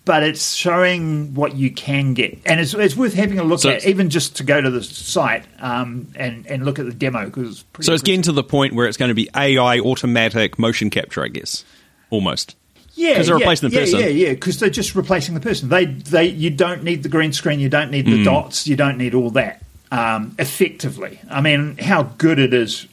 but 0.04 0.22
it's 0.22 0.54
showing 0.54 1.34
what 1.34 1.56
you 1.56 1.70
can 1.70 2.14
get, 2.14 2.38
and 2.46 2.60
it's, 2.60 2.72
it's 2.74 2.96
worth 2.96 3.12
having 3.14 3.38
a 3.38 3.44
look 3.44 3.60
So 3.60 3.70
at, 3.70 3.84
even 3.86 4.08
just 4.08 4.36
to 4.36 4.44
go 4.44 4.60
to 4.60 4.70
the 4.70 4.82
site 4.82 5.44
um, 5.60 6.08
and 6.16 6.46
and 6.46 6.64
look 6.64 6.78
at 6.78 6.86
the 6.86 6.94
demo 6.94 7.26
because 7.26 7.64
so 7.80 7.92
it's 7.92 8.02
getting 8.02 8.22
to 8.22 8.32
the 8.32 8.42
point 8.44 8.74
where 8.74 8.86
it's 8.86 8.96
going 8.96 9.10
to 9.10 9.14
be 9.14 9.28
AI 9.36 9.78
automatic 9.80 10.58
motion 10.58 10.90
capture, 10.90 11.22
I 11.24 11.28
guess, 11.28 11.64
almost. 12.10 12.56
Yeah, 12.96 13.14
'cause 13.16 13.26
they're 13.28 13.36
yeah, 13.36 13.44
replacing 13.44 13.68
the 13.70 13.74
yeah, 13.76 13.80
person. 13.82 14.00
Yeah, 14.00 14.06
yeah, 14.06 14.30
because 14.30 14.58
they're 14.58 14.68
just 14.70 14.94
replacing 14.96 15.34
the 15.34 15.40
person. 15.40 15.68
They 15.68 15.84
they 15.86 16.26
you 16.26 16.50
don't 16.50 16.82
need 16.82 17.02
the 17.04 17.08
green 17.08 17.32
screen, 17.32 17.60
you 17.60 17.68
don't 17.68 17.90
need 17.92 18.06
the 18.06 18.18
Hmm. 18.18 18.24
dots, 18.24 18.66
you 18.66 18.74
don't 18.76 18.98
need 18.98 19.14
all 19.14 19.30
that. 19.30 19.62
Um, 19.92 20.34
effectively, 20.38 21.20
I 21.30 21.40
mean, 21.40 21.76
how 21.78 22.02
good 22.18 22.38
it 22.40 22.52
is. 22.52 22.86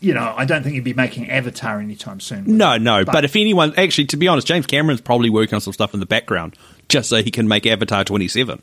You 0.00 0.14
know, 0.14 0.32
I 0.36 0.44
don't 0.44 0.62
think 0.62 0.76
you'd 0.76 0.84
be 0.84 0.94
making 0.94 1.28
Avatar 1.28 1.80
anytime 1.80 2.20
soon. 2.20 2.44
No, 2.56 2.76
no. 2.78 3.04
But, 3.04 3.24
if 3.24 3.34
anyone, 3.34 3.74
actually, 3.76 4.04
to 4.06 4.16
be 4.16 4.28
honest, 4.28 4.46
James 4.46 4.64
Cameron's 4.64 5.00
probably 5.00 5.28
working 5.28 5.56
on 5.56 5.60
some 5.60 5.72
stuff 5.72 5.92
in 5.92 5.98
the 5.98 6.06
background 6.06 6.54
just 6.88 7.08
so 7.08 7.20
he 7.20 7.32
can 7.32 7.48
make 7.48 7.66
Avatar 7.66 8.04
27. 8.04 8.62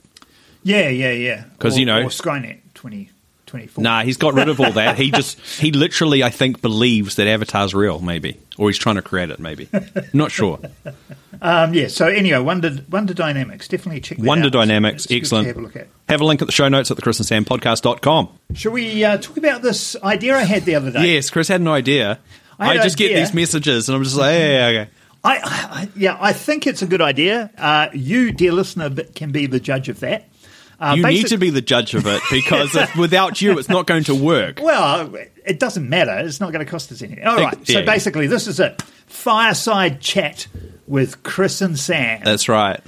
Yeah, 0.64 0.88
yeah, 0.88 1.12
yeah. 1.12 1.44
Because 1.58 1.78
you 1.78 1.86
know- 1.86 2.04
or 2.04 2.06
Skynet 2.06 2.60
twenty 2.74 3.10
twenty 3.56 3.68
four. 3.68 3.84
Nah, 3.84 4.04
he's 4.04 4.18
got 4.18 4.34
rid 4.34 4.50
of 4.50 4.60
all 4.60 4.74
that. 4.74 4.98
He 4.98 5.12
just, 5.12 5.40
he 5.40 5.72
literally, 5.72 6.24
I 6.24 6.30
think, 6.30 6.62
believes 6.62 7.16
that 7.16 7.28
Avatar's 7.28 7.74
real, 7.74 8.00
maybe. 8.00 8.38
Or 8.58 8.70
he's 8.70 8.78
trying 8.78 8.96
to 8.96 9.02
create 9.02 9.30
it, 9.30 9.40
maybe. 9.40 9.70
Not 10.14 10.32
sure. 10.32 10.60
Um, 11.42 11.74
yeah. 11.74 11.88
So 11.88 12.08
anyway, 12.08 12.40
Wonder 12.40 12.78
Wonder 12.90 13.14
Dynamics. 13.14 13.68
Definitely 13.68 14.02
check 14.02 14.18
that 14.18 14.26
Wonder 14.26 14.48
out. 14.48 14.54
Dynamics, 14.54 15.08
excellent. 15.10 15.48
have 15.48 15.58
a 15.58 15.62
look 15.62 15.76
at. 15.76 15.88
Have 16.10 16.22
a 16.22 16.26
link 16.26 16.42
at 16.42 16.48
the 16.48 16.52
show 16.52 16.68
notes 16.68 16.92
at 16.92 16.98
the 16.98 17.04
Chris 17.04 17.20
and 17.20 17.26
Sam 17.26 17.46
podcast.com. 17.46 18.30
Shall 18.54 18.72
we 18.72 19.04
uh, 19.04 19.18
talk 19.18 19.38
about 19.38 19.62
this 19.62 19.96
idea 19.98 20.36
I 20.36 20.44
had 20.44 20.64
the 20.64 20.76
other 20.76 20.92
day? 20.92 21.14
Yes, 21.14 21.30
Chris 21.30 21.48
had 21.48 21.62
an 21.62 21.68
idea. 21.68 22.20
I 22.58 22.70
I, 22.70 22.78
just 22.78 22.98
get 22.98 23.14
these 23.14 23.34
messages 23.34 23.90
and 23.90 23.98
I'm 23.98 24.04
just 24.04 24.16
like, 24.16 24.34
yeah, 24.34 24.68
okay. 24.68 24.90
I, 25.26 25.40
I, 25.44 25.90
yeah, 25.96 26.18
I 26.20 26.32
think 26.34 26.68
it's 26.68 26.82
a 26.84 26.86
good 26.86 27.02
idea. 27.02 27.50
Uh, 27.58 27.90
you, 27.94 28.32
dear 28.32 28.54
listener, 28.54 28.90
can 28.92 29.32
be 29.32 29.48
the 29.48 29.60
judge 29.60 29.90
of 29.90 30.00
that. 30.02 30.30
Uh, 30.80 30.96
You 30.98 31.06
need 31.08 31.28
to 31.28 31.38
be 31.38 31.50
the 31.50 31.62
judge 31.62 31.94
of 31.96 32.06
it 32.08 32.22
because 32.32 32.76
if, 32.76 32.96
without 32.96 33.42
you, 33.42 33.58
it's 33.58 33.70
not 33.70 33.88
going 33.88 34.04
to 34.06 34.16
work. 34.16 34.60
Well, 34.62 35.16
it 35.46 35.60
doesn't 35.60 35.88
matter. 35.88 36.18
It's 36.20 36.40
not 36.40 36.52
going 36.52 36.66
to 36.66 36.70
cost 36.70 36.92
us 36.92 37.02
anything. 37.02 37.26
All 37.26 37.38
right. 37.38 37.66
So 37.68 37.86
basically, 37.86 38.28
this 38.28 38.48
is 38.48 38.60
it: 38.60 38.82
fireside 39.08 40.02
chat 40.02 40.48
with 40.88 41.24
Chris 41.24 41.62
and 41.62 41.78
Sam. 41.80 42.22
That's 42.24 42.50
right. 42.50 42.80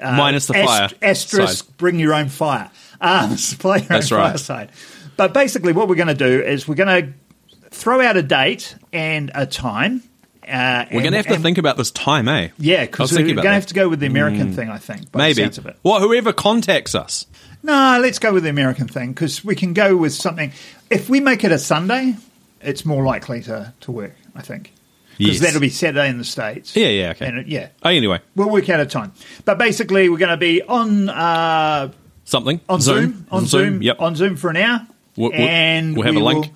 Minus 0.00 0.46
the 0.46 0.56
Ast- 0.56 0.94
fire. 0.94 1.10
Asterisk, 1.10 1.64
side. 1.66 1.76
bring 1.78 1.98
your 1.98 2.14
own 2.14 2.28
fire. 2.28 2.70
Um, 3.00 3.36
supply 3.36 3.78
your 3.78 3.86
That's 3.86 4.12
own 4.12 4.18
right. 4.18 4.28
fireside. 4.28 4.70
But 5.16 5.32
basically, 5.32 5.72
what 5.72 5.88
we're 5.88 5.94
going 5.96 6.08
to 6.08 6.14
do 6.14 6.42
is 6.42 6.68
we're 6.68 6.74
going 6.74 7.04
to 7.04 7.68
throw 7.70 8.00
out 8.02 8.16
a 8.16 8.22
date 8.22 8.76
and 8.92 9.30
a 9.34 9.46
time. 9.46 10.02
Uh, 10.48 10.84
We're 10.92 11.00
going 11.00 11.12
to 11.12 11.16
have 11.18 11.26
to 11.26 11.38
think 11.38 11.58
about 11.58 11.76
this 11.76 11.90
time, 11.90 12.28
eh? 12.28 12.48
Yeah, 12.58 12.84
because 12.86 13.12
we're 13.12 13.24
going 13.24 13.36
to 13.36 13.50
have 13.50 13.66
to 13.66 13.74
go 13.74 13.88
with 13.88 14.00
the 14.00 14.06
American 14.06 14.52
thing, 14.52 14.68
I 14.70 14.78
think. 14.78 15.14
Maybe. 15.14 15.34
The 15.34 15.42
sounds 15.42 15.58
of 15.58 15.66
it. 15.66 15.76
Well, 15.82 16.00
whoever 16.00 16.32
contacts 16.32 16.94
us. 16.94 17.26
No, 17.62 17.98
let's 18.00 18.18
go 18.20 18.32
with 18.32 18.44
the 18.44 18.50
American 18.50 18.86
thing 18.86 19.12
because 19.12 19.44
we 19.44 19.56
can 19.56 19.72
go 19.72 19.96
with 19.96 20.14
something. 20.14 20.52
If 20.88 21.08
we 21.08 21.18
make 21.20 21.42
it 21.42 21.50
a 21.50 21.58
Sunday, 21.58 22.14
it's 22.60 22.84
more 22.84 23.04
likely 23.04 23.42
to, 23.42 23.72
to 23.80 23.90
work, 23.92 24.14
I 24.36 24.42
think. 24.42 24.72
Because 25.18 25.36
Yes. 25.36 25.40
that'll 25.40 25.60
be 25.60 25.70
Saturday 25.70 26.08
in 26.10 26.18
the 26.18 26.24
States. 26.24 26.76
Yeah, 26.76 26.88
yeah, 26.88 27.10
okay. 27.12 27.28
It, 27.40 27.46
yeah, 27.48 27.68
Oh, 27.82 27.88
anyway, 27.88 28.20
we'll 28.36 28.50
work 28.50 28.68
out 28.68 28.80
a 28.80 28.86
time. 28.86 29.12
But 29.46 29.56
basically, 29.58 30.08
we're 30.10 30.18
going 30.18 30.28
to 30.30 30.36
be 30.36 30.62
on 30.62 31.08
uh, 31.08 31.90
something. 32.24 32.60
on 32.68 32.80
Zoom, 32.82 33.26
on 33.32 33.46
Zoom, 33.46 33.82
Yep. 33.82 34.00
on 34.00 34.14
Zoom 34.14 34.36
for 34.36 34.50
an 34.50 34.58
hour, 34.58 34.86
we'll- 35.16 35.32
and 35.32 35.96
we'll 35.96 36.04
have 36.06 36.14
we 36.14 36.20
a 36.20 36.24
link. 36.24 36.52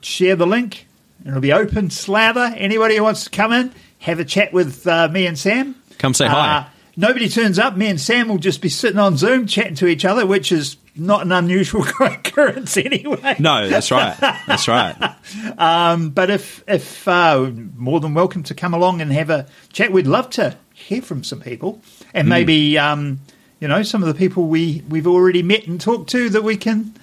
share 0.00 0.34
the 0.34 0.46
link. 0.46 0.86
It'll 1.26 1.40
be 1.40 1.52
open 1.52 1.90
slather. 1.90 2.52
Anybody 2.56 2.96
who 2.96 3.02
wants 3.02 3.24
to 3.24 3.30
come 3.30 3.52
in, 3.52 3.72
have 3.98 4.18
a 4.20 4.24
chat 4.24 4.52
with 4.52 4.86
uh, 4.86 5.08
me 5.08 5.26
and 5.26 5.38
Sam. 5.38 5.74
Come 5.98 6.14
say 6.14 6.26
hi. 6.26 6.56
Uh, 6.58 6.64
nobody 6.96 7.28
turns 7.28 7.58
up. 7.58 7.76
Me 7.76 7.86
and 7.88 8.00
Sam 8.00 8.28
will 8.28 8.38
just 8.38 8.62
be 8.62 8.68
sitting 8.70 8.98
on 8.98 9.16
Zoom 9.16 9.46
chatting 9.46 9.74
to 9.76 9.86
each 9.86 10.04
other, 10.04 10.26
which 10.26 10.50
is 10.50 10.76
not 10.96 11.22
an 11.22 11.32
unusual 11.32 11.84
occurrence 12.00 12.76
anyway. 12.76 13.36
No, 13.38 13.68
that's 13.68 13.90
right. 13.90 14.16
That's 14.46 14.66
right. 14.68 14.96
But 16.14 16.30
if 16.30 16.64
if 16.66 17.06
uh, 17.06 17.50
more 17.76 18.00
than 18.00 18.14
welcome 18.14 18.42
to 18.44 18.54
come 18.54 18.74
along 18.74 19.00
and 19.00 19.12
have 19.12 19.30
a 19.30 19.46
chat, 19.72 19.92
we'd 19.92 20.06
love 20.06 20.30
to 20.30 20.56
hear 20.74 21.02
from 21.02 21.22
some 21.24 21.40
people, 21.40 21.80
and 22.14 22.26
Hmm. 22.26 22.30
maybe 22.30 22.78
um, 22.78 23.20
you 23.60 23.68
know 23.68 23.82
some 23.82 24.02
of 24.02 24.08
the 24.08 24.14
people 24.14 24.46
we 24.46 24.82
we've 24.88 25.06
already 25.06 25.42
met 25.42 25.66
and 25.66 25.80
talked 25.80 26.10
to 26.10 26.30
that 26.30 26.42
we 26.42 26.56
can 26.56 26.94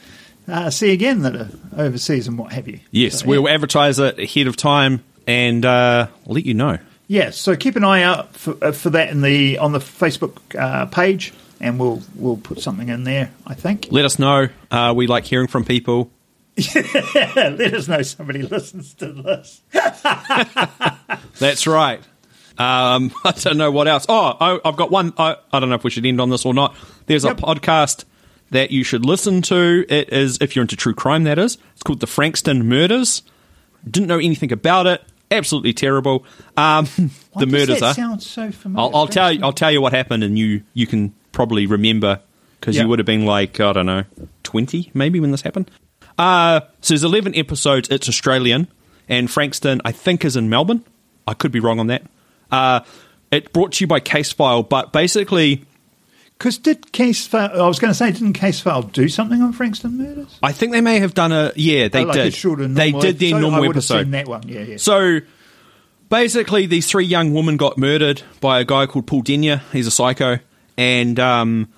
uh, 0.47 0.69
see 0.69 0.91
again 0.91 1.21
that 1.23 1.35
are 1.35 1.49
overseas 1.77 2.27
and 2.27 2.37
what 2.37 2.53
have 2.53 2.67
you. 2.67 2.79
Yes, 2.91 3.19
So, 3.21 3.27
we'll 3.27 3.43
yeah. 3.47 3.53
advertise 3.53 3.99
it 3.99 4.19
ahead 4.19 4.47
of 4.47 4.55
time 4.55 5.03
and 5.27 5.65
uh, 5.65 6.07
let 6.25 6.45
you 6.45 6.53
know. 6.53 6.77
Yeah, 7.07 7.29
so 7.29 7.55
keep 7.55 7.75
an 7.77 7.83
eye 7.83 8.01
out 8.03 8.35
for, 8.35 8.57
uh, 8.61 8.71
for 8.73 8.89
that 8.91 9.09
in 9.09 9.21
the 9.21 9.57
on 9.59 9.71
the 9.71 9.79
Facebook 9.79 10.37
uh, 10.59 10.87
page, 10.87 11.33
and 11.61 11.79
we'll 11.79 12.01
we'll 12.15 12.35
put 12.37 12.59
something 12.59 12.89
in 12.89 13.05
there. 13.05 13.31
I 13.45 13.53
think. 13.53 13.87
Let 13.91 14.03
us 14.05 14.19
know. 14.19 14.49
Uh, 14.69 14.93
we 14.95 15.07
like 15.07 15.23
hearing 15.23 15.47
from 15.47 15.63
people. 15.63 16.11
Let 16.75 17.73
us 17.73 17.87
know 17.87 18.01
somebody 18.01 18.41
listens 18.41 18.93
to 18.95 19.11
this. 19.13 19.61
That's 21.39 21.67
right. 21.67 21.99
Um, 22.57 23.13
I 23.23 23.31
don't 23.31 23.57
know 23.57 23.71
what 23.71 23.87
else. 23.87 24.05
Oh, 24.09 24.35
I, 24.39 24.59
I've 24.65 24.75
got 24.75 24.89
one. 24.89 25.13
I, 25.17 25.35
I 25.53 25.59
don't 25.59 25.69
know 25.69 25.75
if 25.75 25.83
we 25.83 25.91
should 25.91 26.05
end 26.05 26.19
on 26.19 26.29
this 26.29 26.45
or 26.45 26.53
not. 26.53 26.75
There's 27.05 27.23
Yep. 27.23 27.37
a 27.37 27.41
podcast 27.41 28.05
that 28.51 28.71
you 28.71 28.83
should 28.83 29.05
listen 29.05 29.41
to. 29.43 29.85
It 29.89 30.11
is, 30.13 30.37
if 30.41 30.55
you're 30.55 30.63
into 30.63 30.75
true 30.75 30.93
crime, 30.93 31.23
that 31.25 31.37
is. 31.39 31.57
It's 31.73 31.83
called 31.83 31.99
The 31.99 32.07
Frankston 32.07 32.67
Murders. 32.67 33.23
Didn't 33.89 34.07
know 34.07 34.17
anything 34.19 34.51
about 34.51 34.87
it. 34.87 35.03
Absolutely 35.29 35.73
terrible. 35.73 36.25
Um, 36.55 36.85
the 37.35 37.45
murders 37.45 37.81
are. 37.81 37.93
sound 37.93 38.23
so 38.23 38.51
familiar? 38.51 38.89
I'll, 38.89 38.95
I'll 39.01 39.07
tell 39.07 39.31
you. 39.31 39.41
I'll 39.43 39.53
tell 39.53 39.71
you 39.71 39.81
what 39.81 39.91
happened, 39.93 40.23
and 40.23 40.37
you 40.39 40.63
you 40.73 40.87
can 40.87 41.13
probably 41.33 41.65
remember 41.67 42.21
because 42.59 42.75
Yeah. 42.77 42.83
you 42.83 42.87
would 42.87 42.99
have 42.99 43.05
been 43.05 43.25
like 43.25 43.59
I 43.59 43.73
don't 43.73 43.85
know 43.85 44.03
twenty 44.43 44.89
maybe 44.93 45.19
when 45.19 45.31
this 45.31 45.41
happened. 45.41 45.69
Uh, 46.17 46.61
so 46.81 46.93
there's 46.93 47.03
eleven 47.03 47.35
episodes. 47.35 47.89
It's 47.89 48.07
Australian, 48.07 48.69
and 49.09 49.29
Frankston 49.29 49.81
I 49.83 49.91
think 49.91 50.23
is 50.23 50.37
in 50.37 50.49
Melbourne. 50.49 50.83
I 51.27 51.33
could 51.33 51.51
be 51.51 51.59
wrong 51.59 51.79
on 51.79 51.87
that. 51.87 52.03
Uh, 52.49 52.79
it 53.29 53.51
brought 53.51 53.73
to 53.73 53.83
you 53.83 53.87
by 53.87 53.99
Casefile, 53.99 54.63
but 54.69 54.93
basically, 54.93 55.65
Because 56.37 56.57
did 56.59 56.83
Casefile? 56.91 57.51
I 57.59 57.67
was 57.67 57.79
going 57.79 57.89
to 57.91 57.95
say, 57.95 58.11
didn't 58.11 58.33
Casefile 58.33 58.91
do 58.91 59.09
something 59.09 59.41
on 59.41 59.53
Frankston 59.53 59.97
murders? 59.97 60.37
I 60.43 60.51
think 60.51 60.71
they 60.71 60.81
may 60.81 60.99
have 60.99 61.13
done 61.13 61.31
a 61.31 61.51
yeah 61.55 61.87
they 61.87 62.03
Oh, 62.03 62.07
like 62.07 62.13
did 62.15 62.75
they 62.75 62.91
did 62.91 63.19
their 63.19 63.29
episode? 63.29 63.41
normal 63.41 63.63
I 63.63 63.67
episode. 63.69 64.01
seen 64.03 64.11
that 64.11 64.27
one. 64.27 64.43
Yeah, 64.47 64.61
yeah. 64.61 64.77
So 64.77 65.19
basically, 66.09 66.65
these 66.67 66.87
three 66.87 67.05
young 67.05 67.33
women 67.33 67.57
got 67.57 67.77
murdered 67.77 68.21
by 68.39 68.59
a 68.59 68.63
guy 68.65 68.85
called 68.85 69.07
Paul 69.07 69.21
Denyer. 69.23 69.61
He's 69.71 69.87
a 69.87 69.91
psycho. 69.91 70.37
And 70.77 71.19
um, 71.19 71.69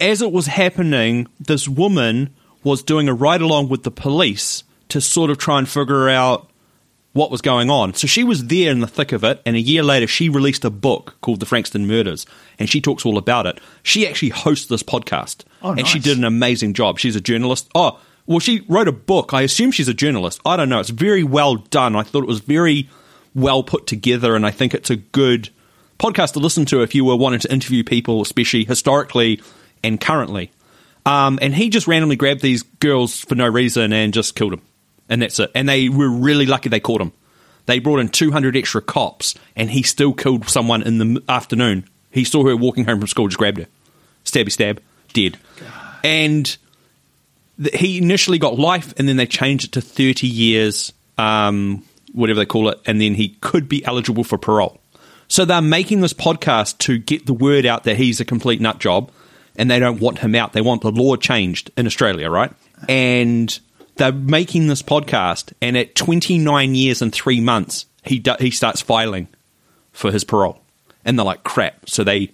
as 0.00 0.22
it 0.22 0.32
was 0.32 0.46
happening, 0.46 1.28
this 1.38 1.68
woman 1.68 2.34
was 2.64 2.82
doing 2.82 3.08
a 3.08 3.14
ride 3.14 3.40
along 3.40 3.68
with 3.68 3.84
the 3.84 3.90
police 3.92 4.64
to 4.88 5.00
sort 5.00 5.30
of 5.30 5.38
try 5.38 5.58
and 5.58 5.68
figure 5.68 6.08
out 6.08 6.47
what 7.18 7.30
was 7.30 7.42
going 7.42 7.68
on. 7.68 7.92
So 7.94 8.06
she 8.06 8.22
was 8.24 8.46
there 8.46 8.70
in 8.70 8.80
the 8.80 8.86
thick 8.86 9.12
of 9.12 9.24
it, 9.24 9.42
and 9.44 9.56
a 9.56 9.60
year 9.60 9.82
later, 9.82 10.06
she 10.06 10.28
released 10.28 10.64
a 10.64 10.70
book 10.70 11.16
called 11.20 11.40
The 11.40 11.46
Frankston 11.46 11.86
Murders, 11.86 12.24
and 12.58 12.68
she 12.70 12.80
talks 12.80 13.04
all 13.04 13.18
about 13.18 13.46
it. 13.46 13.60
She 13.82 14.06
actually 14.06 14.30
hosts 14.30 14.66
this 14.66 14.82
podcast, 14.82 15.44
Oh, 15.62 15.72
and 15.72 15.86
she 15.86 15.98
did 15.98 16.16
an 16.16 16.24
amazing 16.24 16.74
job. 16.74 16.98
She's 16.98 17.16
a 17.16 17.20
journalist. 17.20 17.68
Oh, 17.74 17.98
well, 18.26 18.38
she 18.38 18.64
wrote 18.68 18.88
a 18.88 18.92
book. 18.92 19.34
I 19.34 19.42
assume 19.42 19.70
she's 19.72 19.88
a 19.88 19.94
journalist. 19.94 20.40
I 20.46 20.56
don't 20.56 20.68
know. 20.68 20.80
It's 20.80 20.90
very 20.90 21.24
well 21.24 21.56
done. 21.56 21.96
I 21.96 22.02
thought 22.02 22.22
it 22.22 22.28
was 22.28 22.40
very 22.40 22.88
well 23.34 23.62
put 23.62 23.86
together, 23.86 24.36
and 24.36 24.46
I 24.46 24.50
think 24.50 24.72
it's 24.74 24.90
a 24.90 24.96
good 24.96 25.48
podcast 25.98 26.34
to 26.34 26.38
listen 26.38 26.64
to 26.66 26.82
if 26.82 26.94
you 26.94 27.04
were 27.04 27.16
wanting 27.16 27.40
to 27.40 27.52
interview 27.52 27.82
people, 27.84 28.22
especially 28.22 28.64
historically 28.64 29.40
and 29.82 30.00
currently. 30.00 30.52
Um, 31.06 31.38
and 31.42 31.54
he 31.54 31.70
just 31.70 31.86
randomly 31.86 32.16
grabbed 32.16 32.42
these 32.42 32.62
girls 32.62 33.20
for 33.20 33.34
no 33.34 33.46
reason 33.48 33.92
and 33.92 34.12
just 34.14 34.34
killed 34.34 34.52
them. 34.52 34.62
And 35.08 35.22
that's 35.22 35.38
it. 35.38 35.50
And 35.54 35.68
they 35.68 35.88
were 35.88 36.08
really 36.08 36.46
lucky 36.46 36.68
they 36.68 36.80
caught 36.80 37.00
him. 37.00 37.12
They 37.66 37.78
brought 37.80 38.00
in 38.00 38.08
200 38.08 38.56
extra 38.56 38.80
cops, 38.80 39.34
and 39.54 39.70
he 39.70 39.82
still 39.82 40.14
killed 40.14 40.48
someone 40.48 40.82
in 40.82 40.98
the 40.98 41.22
afternoon. 41.28 41.86
He 42.10 42.24
saw 42.24 42.44
her 42.46 42.56
walking 42.56 42.86
home 42.86 42.98
from 42.98 43.08
school, 43.08 43.28
just 43.28 43.38
grabbed 43.38 43.58
her. 43.58 43.66
Stabby 44.24 44.50
stab, 44.50 44.80
dead. 45.12 45.36
And 46.02 46.56
th- 47.62 47.78
he 47.78 47.98
initially 47.98 48.38
got 48.38 48.58
life, 48.58 48.94
and 48.96 49.06
then 49.06 49.16
they 49.16 49.26
changed 49.26 49.66
it 49.66 49.72
to 49.72 49.82
30 49.82 50.26
years, 50.26 50.92
um, 51.18 51.84
whatever 52.12 52.40
they 52.40 52.46
call 52.46 52.70
it, 52.70 52.80
and 52.86 53.00
then 53.00 53.14
he 53.14 53.30
could 53.40 53.68
be 53.68 53.84
eligible 53.84 54.24
for 54.24 54.38
parole. 54.38 54.80
So 55.28 55.44
they're 55.44 55.60
making 55.60 56.00
this 56.00 56.14
podcast 56.14 56.78
to 56.78 56.96
get 56.96 57.26
the 57.26 57.34
word 57.34 57.66
out 57.66 57.84
that 57.84 57.98
he's 57.98 58.18
a 58.18 58.24
complete 58.24 58.62
nut 58.62 58.78
job, 58.78 59.10
and 59.56 59.70
they 59.70 59.78
don't 59.78 60.00
want 60.00 60.20
him 60.20 60.34
out. 60.34 60.54
They 60.54 60.62
want 60.62 60.80
the 60.80 60.90
law 60.90 61.16
changed 61.16 61.70
in 61.76 61.86
Australia, 61.86 62.30
right? 62.30 62.50
And 62.88 63.58
they're 63.98 64.12
making 64.12 64.66
this 64.68 64.82
podcast, 64.82 65.52
and 65.60 65.76
at 65.76 65.94
29 65.94 66.74
years 66.74 67.02
and 67.02 67.12
three 67.12 67.40
months, 67.40 67.86
he 68.04 68.18
do- 68.18 68.36
he 68.38 68.50
starts 68.50 68.80
filing 68.80 69.28
for 69.92 70.10
his 70.10 70.24
parole, 70.24 70.60
and 71.04 71.18
they're 71.18 71.26
like 71.26 71.44
crap. 71.44 71.88
So 71.88 72.02
they 72.04 72.30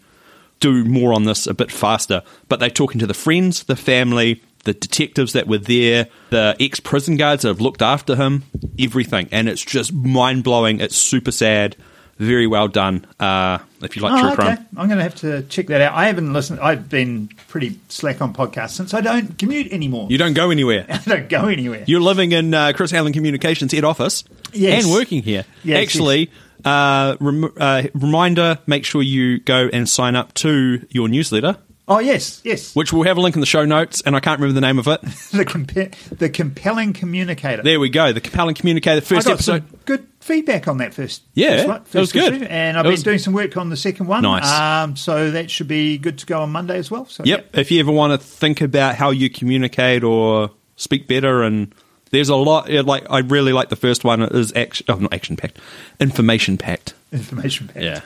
do 0.61 0.85
more 0.85 1.13
on 1.13 1.25
this 1.25 1.47
a 1.47 1.55
bit 1.55 1.71
faster. 1.71 2.23
But 2.49 2.61
they're 2.61 2.71
talking 2.71 2.99
to 3.01 3.07
the 3.07 3.15
friends, 3.15 3.65
the 3.65 3.77
family, 3.77 4.41
the 4.65 4.73
detectives 4.73 5.33
that 5.35 5.47
were 5.47 5.59
there, 5.59 6.09
the 6.31 6.57
ex 6.59 6.81
prison 6.81 7.17
guards 7.17 7.43
that 7.43 7.49
have 7.49 7.61
looked 7.61 7.83
after 7.83 8.17
him, 8.17 8.45
everything. 8.79 9.29
And 9.31 9.49
it's 9.49 9.65
just 9.65 9.93
mind 9.93 10.45
blowing. 10.45 10.81
It's 10.81 10.97
super 10.97 11.33
sad. 11.33 11.77
Very 12.19 12.47
well 12.47 12.69
done. 12.69 13.05
Uh, 13.19 13.59
if 13.83 13.97
you 13.97 14.03
like 14.03 14.19
true 14.21 14.29
Oh, 14.29 14.33
okay. 14.35 14.43
crime. 14.57 14.67
I'm 14.77 14.87
going 14.89 14.99
to 14.99 15.03
have 15.03 15.17
to 15.17 15.43
check 15.45 15.67
that 15.67 15.81
out. 15.81 15.95
I 15.95 16.07
haven't 16.07 16.33
listened. 16.33 16.61
I've 16.61 16.89
been 16.89 17.29
pretty 17.49 17.79
slack 17.89 18.21
on 18.23 18.33
podcasts 18.33 18.71
since 18.71 18.95
I 18.95 19.01
don't 19.01 19.37
commute 19.39 19.73
anymore. 19.73 20.07
You 20.11 20.19
don't 20.19 20.33
go 20.35 20.51
anywhere. 20.51 20.87
I 20.91 20.99
don't 20.99 21.29
go 21.29 21.47
anywhere. 21.49 21.85
You're 21.87 22.01
living 22.01 22.33
in 22.33 22.55
uh, 22.55 22.73
Chris 22.75 22.93
Allen 22.93 23.13
Communications 23.13 23.73
head 23.73 23.85
office 23.85 24.23
Yes. 24.53 24.85
and 24.85 24.93
working 24.93 25.23
here. 25.23 25.45
Yes, 25.65 25.83
Actually, 25.83 26.31
Uh, 26.65 27.17
rem- 27.21 27.53
uh, 27.59 27.83
reminder: 27.95 28.59
make 28.67 28.85
sure 28.87 29.03
you 29.03 29.39
go 29.41 29.69
and 29.73 29.87
sign 29.89 30.17
up 30.17 30.33
to 30.35 30.81
your 30.91 31.09
newsletter, 31.09 31.57
oh 31.89 31.99
yes, 31.99 32.41
yes. 32.45 32.75
which 32.75 32.93
we'll 32.93 33.03
have 33.05 33.17
a 33.17 33.21
link 33.21 33.35
in 33.37 33.41
the 33.41 33.47
show 33.47 33.65
notes. 33.65 34.01
And 34.03 34.15
I 34.17 34.21
can't 34.21 34.41
remember 34.41 34.55
the 34.59 34.67
name 34.67 34.79
of 34.79 34.87
it. 34.89 35.01
the 35.33 35.45
compa- 35.45 35.93
the 36.19 36.29
compelling 36.29 36.93
communicator. 36.93 37.63
There 37.63 37.81
we 37.81 37.89
go. 37.89 38.13
The 38.13 38.21
compelling 38.21 38.55
communicator. 38.55 38.99
I 38.99 39.01
First 39.01 39.27
got 39.27 39.35
episode. 39.35 39.69
some 39.69 39.79
good 39.85 40.07
feedback 40.21 40.67
on 40.69 40.79
that 40.79 40.95
first. 40.95 41.23
Yeah, 41.35 41.79
first 41.79 41.93
that 41.93 42.01
was 42.01 42.13
good. 42.13 42.35
issue, 42.35 42.45
and 42.45 42.77
I've 42.79 42.85
That 42.85 42.89
been 42.89 42.93
was- 42.93 43.03
doing 43.03 43.19
some 43.19 43.33
work 43.35 43.57
on 43.57 43.69
the 43.71 43.77
second 43.77 44.07
one. 44.07 44.23
Nice. 44.23 44.51
Um, 44.51 44.97
so 44.97 45.31
that 45.31 45.51
should 45.51 45.69
be 45.69 45.99
good 45.99 46.19
to 46.19 46.27
go 46.27 46.41
on 46.43 46.51
Monday 46.51 46.79
as 46.79 46.91
well. 46.91 47.07
So 47.07 47.23
Yep. 47.25 47.57
If 47.57 47.71
you 47.71 47.81
ever 47.81 47.93
want 47.93 48.19
to 48.19 48.27
think 48.27 48.61
about 48.61 48.95
how 48.97 49.11
you 49.11 49.29
communicate 49.31 50.03
or 50.05 50.51
speak 50.77 51.07
better 51.07 51.43
and 51.43 51.73
There's 52.11 52.29
a 52.29 52.37
lot. 52.37 52.71
Like 52.71 53.07
I 53.11 53.19
really 53.21 53.53
like 53.53 53.69
the 53.71 53.77
first 53.77 54.05
one. 54.05 54.23
It 54.23 54.33
is 54.33 54.53
action. 54.55 54.87
Oh, 54.89 54.95
not 54.95 55.13
action 55.13 55.37
packed. 55.37 55.59
Information 56.01 56.57
packed. 56.59 56.95
Information 57.19 57.69
packed. 57.69 57.81
Yeah. 57.85 58.01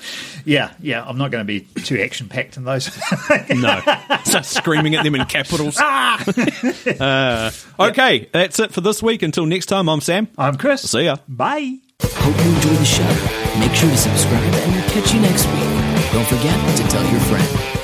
yeah, 0.45 0.73
yeah. 0.81 1.03
I'm 1.05 1.17
not 1.17 1.31
going 1.31 1.41
to 1.41 1.47
be 1.47 1.61
too 1.83 1.99
action 2.01 2.29
packed 2.29 2.57
in 2.59 2.65
those. 2.65 2.89
No. 3.49 3.81
Start 4.25 4.45
screaming 4.45 4.95
at 4.95 5.05
them 5.05 5.15
in 5.15 5.25
capitals. 5.25 5.81
Uh, 6.99 7.51
okay, 7.81 8.29
that's 8.33 8.59
it 8.59 8.73
for 8.73 8.81
this 8.81 9.03
week. 9.03 9.23
Until 9.23 9.47
next 9.47 9.67
time, 9.67 9.89
I'm 9.89 10.01
Sam. 10.01 10.29
I'm 10.37 10.57
Chris. 10.57 10.83
See 10.83 11.05
ya. 11.05 11.17
Bye. 11.29 11.79
Hope 12.03 12.37
you 12.45 12.55
enjoyed 12.55 12.77
the 12.77 12.85
show. 12.85 13.59
Make 13.61 13.75
sure 13.75 13.91
to 13.91 13.97
subscribe 13.97 14.43
and 14.43 14.73
we'll 14.75 14.91
catch 14.91 15.15
you 15.15 15.21
next 15.21 15.47
week. 15.47 16.13
Don't 16.13 16.27
forget 16.27 16.77
to 16.77 16.83
tell 16.89 17.11
your 17.11 17.21
friend. 17.21 17.78